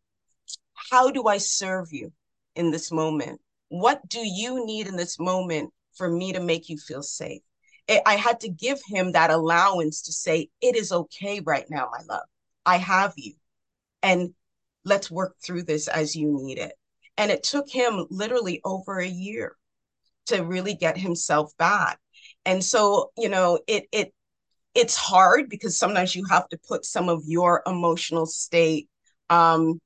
How 0.92 1.10
do 1.10 1.26
I 1.26 1.40
serve 1.40 1.88
you 1.92 2.12
in 2.56 2.70
this 2.70 2.92
moment? 2.92 3.42
What 3.70 4.08
do 4.08 4.20
you 4.20 4.68
need 4.68 4.86
in 4.86 4.98
this 4.98 5.18
moment 5.18 5.74
for 5.98 6.10
me 6.10 6.32
to 6.34 6.40
make 6.40 6.70
you 6.70 6.78
feel 6.78 7.02
safe. 7.02 7.42
It, 7.88 8.02
I 8.06 8.16
had 8.16 8.42
to 8.42 8.50
give 8.50 8.80
him 8.86 9.14
that 9.14 9.32
allowance 9.32 10.04
to 10.04 10.14
say, 10.14 10.50
it 10.62 10.76
is 10.76 10.92
okay 10.92 11.40
right 11.40 11.66
now, 11.70 11.90
my 11.92 12.04
love. 12.08 12.26
I 12.66 12.78
have 12.78 13.14
you. 13.16 13.34
And 14.04 14.34
let's 14.84 15.12
work 15.12 15.36
through 15.44 15.64
this 15.64 15.88
as 15.88 16.16
you 16.16 16.28
need 16.28 16.58
it. 16.58 16.74
And 17.18 17.32
it 17.32 17.44
took 17.44 17.70
him 17.70 18.06
literally 18.10 18.62
over 18.64 19.00
a 19.00 19.08
year 19.08 19.56
to 20.28 20.44
really 20.44 20.76
get 20.76 20.98
himself 20.98 21.52
back. 21.58 22.00
And 22.46 22.64
so, 22.64 23.12
you 23.18 23.30
know, 23.30 23.60
it 23.68 23.86
it 23.92 24.14
it's 24.76 24.96
hard 24.96 25.50
because 25.50 25.78
sometimes 25.78 26.16
you 26.16 26.26
have 26.30 26.48
to 26.50 26.60
put 26.68 26.86
some 26.86 27.10
of 27.10 27.24
your 27.26 27.64
emotional 27.66 28.26
state 28.26 28.90
um 29.30 29.80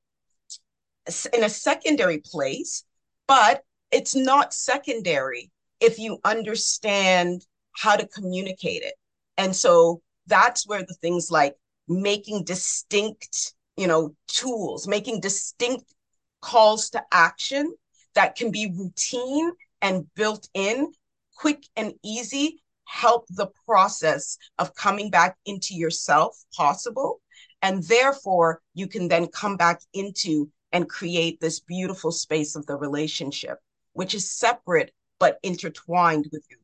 in 1.34 1.44
a 1.44 1.50
secondary 1.50 2.20
place, 2.20 2.84
but 3.28 3.64
it's 3.92 4.16
not 4.16 4.54
secondary 4.54 5.52
if 5.80 5.98
you 6.00 6.20
understand 6.24 7.46
how 7.74 7.96
to 7.96 8.08
communicate 8.08 8.84
it. 8.84 8.94
And 9.38 9.56
so 9.56 10.02
that's 10.28 10.68
where 10.68 10.84
the 10.84 10.96
things 10.96 11.32
like 11.32 11.56
making 11.88 12.44
distinct, 12.44 13.54
you 13.78 13.88
know, 13.88 14.16
tools, 14.28 14.88
making 14.88 15.22
distinct 15.22 15.94
calls 16.42 16.90
to 16.92 17.04
action 17.12 17.74
that 18.16 18.36
can 18.36 18.52
be 18.52 18.74
routine 18.78 19.52
and 19.82 20.06
built 20.16 20.48
in, 20.54 20.92
quick 21.36 21.64
and 21.76 21.94
easy, 22.04 22.62
help 22.86 23.26
the 23.30 23.48
process 23.66 24.38
of 24.60 24.76
coming 24.76 25.10
back 25.10 25.38
into 25.46 25.74
yourself 25.74 26.38
possible. 26.56 27.22
And 27.62 27.84
therefore, 27.84 28.62
you 28.74 28.88
can 28.88 29.08
then 29.08 29.28
come 29.28 29.56
back 29.56 29.82
into 29.94 30.50
and 30.72 30.90
create 30.90 31.40
this 31.40 31.60
beautiful 31.60 32.12
space 32.12 32.56
of 32.56 32.66
the 32.66 32.76
relationship, 32.76 33.60
which 33.94 34.14
is 34.14 34.32
separate 34.32 34.92
but 35.20 35.40
intertwined 35.44 36.28
with 36.32 36.44
you. 36.50 36.58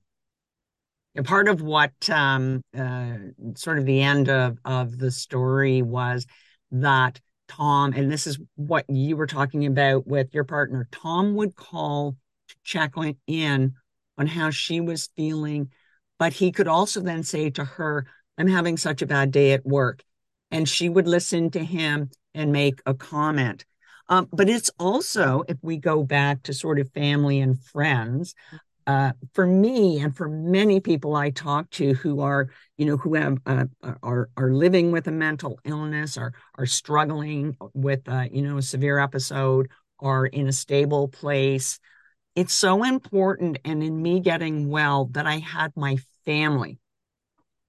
And 1.17 1.25
part 1.25 1.49
of 1.49 1.63
what 1.63 1.91
um, 2.11 2.61
uh, 2.77 3.15
sort 3.55 3.79
of 3.79 3.85
the 3.85 4.03
end 4.03 4.29
of, 4.29 4.59
of 4.63 4.99
the 4.99 5.09
story 5.09 5.81
was 5.81 6.27
that 6.71 7.19
Tom, 7.47 7.93
and 7.93 8.11
this 8.11 8.27
is 8.27 8.37
what 8.55 8.85
you 8.87 9.17
were 9.17 9.25
talking 9.25 9.65
about 9.65 10.05
with 10.05 10.31
your 10.35 10.43
partner, 10.43 10.87
Tom 10.91 11.33
would 11.33 11.55
call 11.55 12.15
to 12.49 12.55
check 12.63 12.93
in 13.25 13.73
on 14.19 14.27
how 14.27 14.51
she 14.51 14.79
was 14.79 15.09
feeling. 15.15 15.71
But 16.19 16.33
he 16.33 16.51
could 16.51 16.67
also 16.67 17.01
then 17.01 17.23
say 17.23 17.49
to 17.49 17.65
her, 17.65 18.05
I'm 18.37 18.47
having 18.47 18.77
such 18.77 19.01
a 19.01 19.07
bad 19.07 19.31
day 19.31 19.53
at 19.53 19.65
work. 19.65 20.03
And 20.51 20.69
she 20.69 20.87
would 20.87 21.07
listen 21.07 21.49
to 21.51 21.63
him 21.63 22.11
and 22.35 22.51
make 22.51 22.79
a 22.85 22.93
comment. 22.93 23.65
Um, 24.07 24.29
but 24.31 24.49
it's 24.49 24.69
also, 24.79 25.43
if 25.47 25.57
we 25.63 25.77
go 25.77 26.03
back 26.03 26.43
to 26.43 26.53
sort 26.53 26.79
of 26.79 26.91
family 26.91 27.39
and 27.39 27.59
friends, 27.59 28.35
uh, 28.87 29.11
for 29.33 29.45
me 29.45 29.99
and 29.99 30.15
for 30.15 30.29
many 30.29 30.79
people 30.79 31.13
I 31.15 31.29
talk 31.29 31.69
to 31.71 31.93
who 31.93 32.21
are, 32.21 32.49
you 32.77 32.85
know, 32.85 32.95
who 32.95 33.15
have 33.15 33.37
uh, 33.45 33.65
are 34.01 34.29
are 34.37 34.53
living 34.53 34.93
with 34.93 35.07
a 35.07 35.11
mental 35.11 35.59
illness, 35.65 36.17
are 36.17 36.33
are 36.57 36.65
struggling 36.65 37.57
with, 37.73 38.07
uh, 38.07 38.25
you 38.31 38.41
know, 38.41 38.57
a 38.57 38.61
severe 38.61 38.97
episode, 38.97 39.69
are 39.99 40.25
in 40.25 40.47
a 40.47 40.53
stable 40.53 41.09
place. 41.09 41.79
It's 42.33 42.53
so 42.53 42.83
important, 42.83 43.59
and 43.65 43.83
in 43.83 44.01
me 44.01 44.21
getting 44.21 44.69
well, 44.69 45.05
that 45.11 45.27
I 45.27 45.39
had 45.39 45.73
my 45.75 45.97
family. 46.23 46.79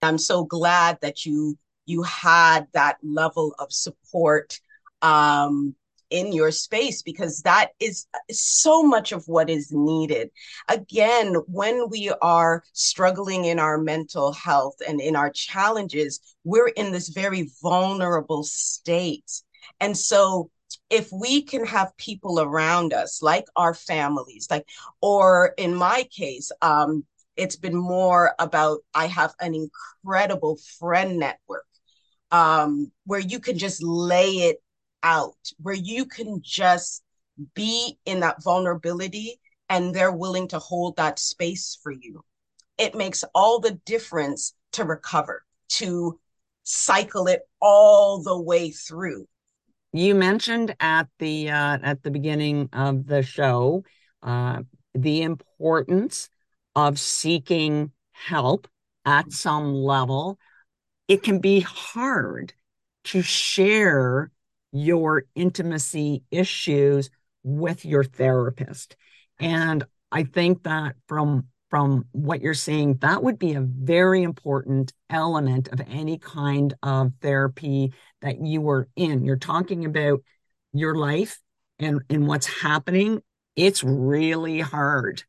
I'm 0.01 0.19
so 0.19 0.45
glad 0.45 0.99
that 1.03 1.27
you 1.27 1.59
you 1.85 2.05
had 2.05 2.69
that 2.75 2.99
level 3.03 3.57
of 3.59 3.73
support 3.73 4.61
um, 5.03 5.75
in 6.11 6.33
your 6.33 6.51
space 6.51 7.03
because 7.03 7.43
that 7.43 7.71
is 7.81 8.07
so 8.31 8.83
much 8.83 9.13
of 9.13 9.27
what 9.27 9.51
is 9.51 9.73
needed. 9.73 10.31
Again, 10.69 11.35
when 11.47 11.89
we 11.89 12.11
are 12.23 12.63
struggling 12.73 13.45
in 13.45 13.59
our 13.59 13.79
mental 13.79 14.33
health 14.33 14.77
and 14.87 15.01
in 15.01 15.17
our 15.17 15.31
challenges, 15.31 16.21
we're 16.45 16.69
in 16.69 16.93
this 16.93 17.09
very 17.09 17.51
vulnerable 17.63 18.43
state. 18.43 19.43
And 19.81 19.97
so 19.97 20.51
if 20.91 21.11
we 21.13 21.43
can 21.43 21.65
have 21.67 21.97
people 21.97 22.41
around 22.41 22.93
us 22.93 23.23
like 23.23 23.47
our 23.57 23.75
families 23.75 24.47
like 24.51 24.67
or 25.01 25.55
in 25.57 25.75
my 25.75 26.07
case 26.11 26.51
um 26.63 27.05
it's 27.37 27.57
been 27.57 27.77
more 27.77 28.35
about 28.39 28.79
i 28.95 29.07
have 29.07 29.33
an 29.41 29.55
incredible 29.55 30.59
friend 30.79 31.19
network 31.19 31.67
um 32.31 32.91
where 33.05 33.21
you 33.21 33.39
can 33.39 33.57
just 33.57 33.83
lay 33.83 34.31
it 34.31 34.63
out 35.03 35.37
where 35.61 35.75
you 35.75 36.07
can 36.07 36.41
just 36.43 37.03
be 37.55 37.99
in 38.05 38.21
that 38.21 38.43
vulnerability 38.43 39.39
and 39.69 39.95
they're 39.95 40.13
willing 40.13 40.49
to 40.49 40.59
hold 40.59 40.97
that 40.97 41.19
space 41.19 41.79
for 41.83 41.93
you. 41.93 42.25
It 42.79 42.95
makes 42.95 43.25
all 43.35 43.61
the 43.61 43.79
difference 43.85 44.55
to 44.73 44.85
recover, 44.85 45.45
to 45.71 46.19
cycle 46.63 47.27
it 47.27 47.43
all 47.61 48.23
the 48.23 48.41
way 48.41 48.71
through. 48.71 49.27
You 49.93 50.15
mentioned 50.15 50.75
at 50.81 51.09
the 51.19 51.51
uh, 51.51 51.79
at 51.83 52.03
the 52.03 52.11
beginning 52.11 52.69
of 52.73 53.07
the 53.07 53.23
show 53.23 53.85
uh, 54.23 54.63
the 54.95 55.23
importance 55.23 56.29
of 56.77 56.99
seeking 56.99 57.93
help 58.13 58.69
at 59.05 59.33
some 59.33 59.73
level. 59.75 60.39
It 61.09 61.23
can 61.23 61.39
be 61.39 61.61
hard 61.61 62.53
to 63.05 63.23
share 63.23 64.31
your 64.73 65.25
intimacy 65.35 66.23
issues 66.31 67.11
with 67.43 67.85
your 67.85 68.05
therapist. 68.05 68.97
And 69.39 69.85
I 70.11 70.25
think 70.25 70.65
that 70.65 70.97
from 71.07 71.49
from 71.71 72.07
what 72.13 72.41
you're 72.41 72.55
saying, 72.55 72.95
that 73.03 73.23
would 73.23 73.39
be 73.39 73.53
a 73.53 73.61
very 73.61 74.23
important 74.23 74.93
element 75.11 75.69
of 75.69 75.83
any 75.87 76.17
kind 76.17 76.73
of 76.83 77.13
therapy 77.21 77.93
that 78.23 78.41
you 78.41 78.63
were 78.63 78.89
in. 78.97 79.23
You're 79.23 79.37
talking 79.37 79.85
about 79.85 80.21
your 80.73 80.95
life 80.95 81.39
and, 81.79 82.01
and 82.09 82.27
what's 82.27 82.47
happening. 82.47 83.23
It's 83.55 83.85
really 83.85 84.61
hard 84.61 85.23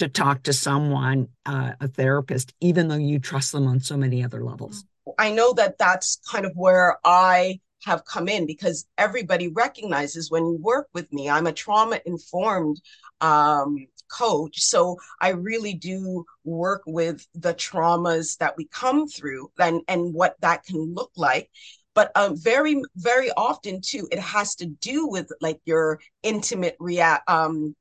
to 0.00 0.08
talk 0.08 0.42
to 0.44 0.52
someone, 0.52 1.28
uh, 1.46 1.74
a 1.80 1.86
therapist, 1.86 2.52
even 2.60 2.88
though 2.88 2.96
you 2.96 3.20
trust 3.20 3.52
them 3.52 3.68
on 3.68 3.78
so 3.78 3.96
many 3.96 4.24
other 4.24 4.42
levels. 4.42 4.84
I 5.16 5.30
know 5.30 5.52
that 5.52 5.78
that's 5.78 6.18
kind 6.28 6.44
of 6.44 6.52
where 6.56 6.98
I 7.04 7.60
have 7.84 8.04
come 8.04 8.28
in 8.28 8.46
because 8.46 8.86
everybody 8.98 9.48
recognizes 9.48 10.30
when 10.30 10.46
you 10.46 10.58
work 10.60 10.88
with 10.92 11.12
me, 11.12 11.28
I'm 11.28 11.46
a 11.46 11.52
trauma 11.52 12.00
informed 12.06 12.80
um, 13.20 13.86
coach. 14.08 14.60
So 14.60 14.98
I 15.20 15.30
really 15.30 15.74
do 15.74 16.24
work 16.44 16.82
with 16.86 17.26
the 17.34 17.54
traumas 17.54 18.36
that 18.38 18.56
we 18.56 18.66
come 18.66 19.08
through 19.08 19.50
and, 19.58 19.82
and 19.88 20.12
what 20.12 20.36
that 20.40 20.64
can 20.64 20.94
look 20.94 21.12
like. 21.16 21.50
But 21.94 22.10
um, 22.16 22.36
very, 22.36 22.80
very 22.96 23.30
often 23.36 23.80
too, 23.80 24.08
it 24.10 24.18
has 24.18 24.54
to 24.56 24.66
do 24.66 25.06
with 25.06 25.30
like 25.40 25.60
your 25.64 26.00
intimate 26.22 26.76
react 26.80 27.28
um, 27.28 27.74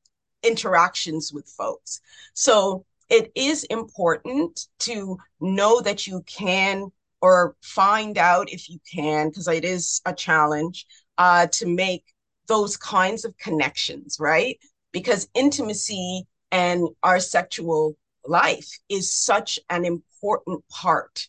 interactions 0.44 1.32
with 1.34 1.48
folks. 1.48 2.02
So 2.34 2.86
it 3.10 3.32
is 3.36 3.64
important 3.66 4.68
to 4.80 5.18
know 5.40 5.82
that 5.82 6.08
you 6.08 6.24
can 6.26 6.92
or 7.22 7.56
find 7.62 8.18
out 8.18 8.52
if 8.52 8.70
you 8.70 8.80
can, 8.92 9.30
because 9.30 9.48
it 9.48 9.66
is 9.66 10.02
a 10.06 10.14
challenge, 10.14 10.86
uh, 11.18 11.48
to 11.48 11.68
make 11.68 12.04
those 12.48 12.78
kinds 12.78 13.26
of 13.26 13.38
connections, 13.38 14.18
right? 14.20 14.58
Because 14.92 15.30
intimacy 15.34 16.26
and 16.52 16.88
our 17.04 17.20
sexual 17.20 17.96
life 18.26 18.70
is 18.90 19.14
such 19.14 19.60
an 19.70 19.86
important 19.86 20.64
part 20.70 21.28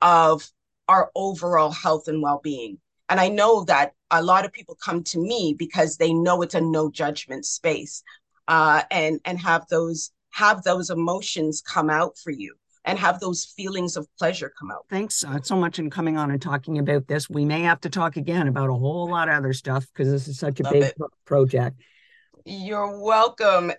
of 0.00 0.48
our 0.88 1.10
overall 1.14 1.70
health 1.70 2.08
and 2.08 2.22
well 2.22 2.40
being. 2.42 2.78
And 3.08 3.18
I 3.18 3.28
know 3.28 3.64
that 3.64 3.92
a 4.10 4.22
lot 4.22 4.44
of 4.44 4.52
people 4.52 4.76
come 4.82 5.02
to 5.04 5.18
me 5.18 5.54
because 5.58 5.96
they 5.96 6.12
know 6.12 6.42
it's 6.42 6.54
a 6.54 6.60
no 6.60 6.90
judgment 6.90 7.44
space 7.44 8.02
uh, 8.48 8.82
and, 8.90 9.20
and 9.24 9.38
have 9.40 9.66
those 9.68 10.12
have 10.32 10.62
those 10.62 10.90
emotions 10.90 11.60
come 11.60 11.90
out 11.90 12.16
for 12.16 12.30
you 12.30 12.54
and 12.90 12.98
have 12.98 13.20
those 13.20 13.44
feelings 13.56 13.96
of 13.96 14.06
pleasure 14.18 14.52
come 14.58 14.72
out. 14.72 14.84
Thanks 14.90 15.22
uh, 15.22 15.38
so 15.42 15.54
much 15.54 15.78
in 15.78 15.90
coming 15.90 16.16
on 16.16 16.32
and 16.32 16.42
talking 16.42 16.78
about 16.78 17.06
this. 17.06 17.30
We 17.30 17.44
may 17.44 17.60
have 17.60 17.80
to 17.82 17.88
talk 17.88 18.16
again 18.16 18.48
about 18.48 18.68
a 18.68 18.74
whole 18.74 19.08
lot 19.08 19.28
of 19.28 19.36
other 19.36 19.52
stuff 19.52 19.86
because 19.92 20.10
this 20.10 20.26
is 20.26 20.40
such 20.40 20.58
a 20.58 20.64
Love 20.64 20.72
big 20.72 20.92
project. 21.24 21.80
You're 22.44 23.00
welcome. 23.00 23.68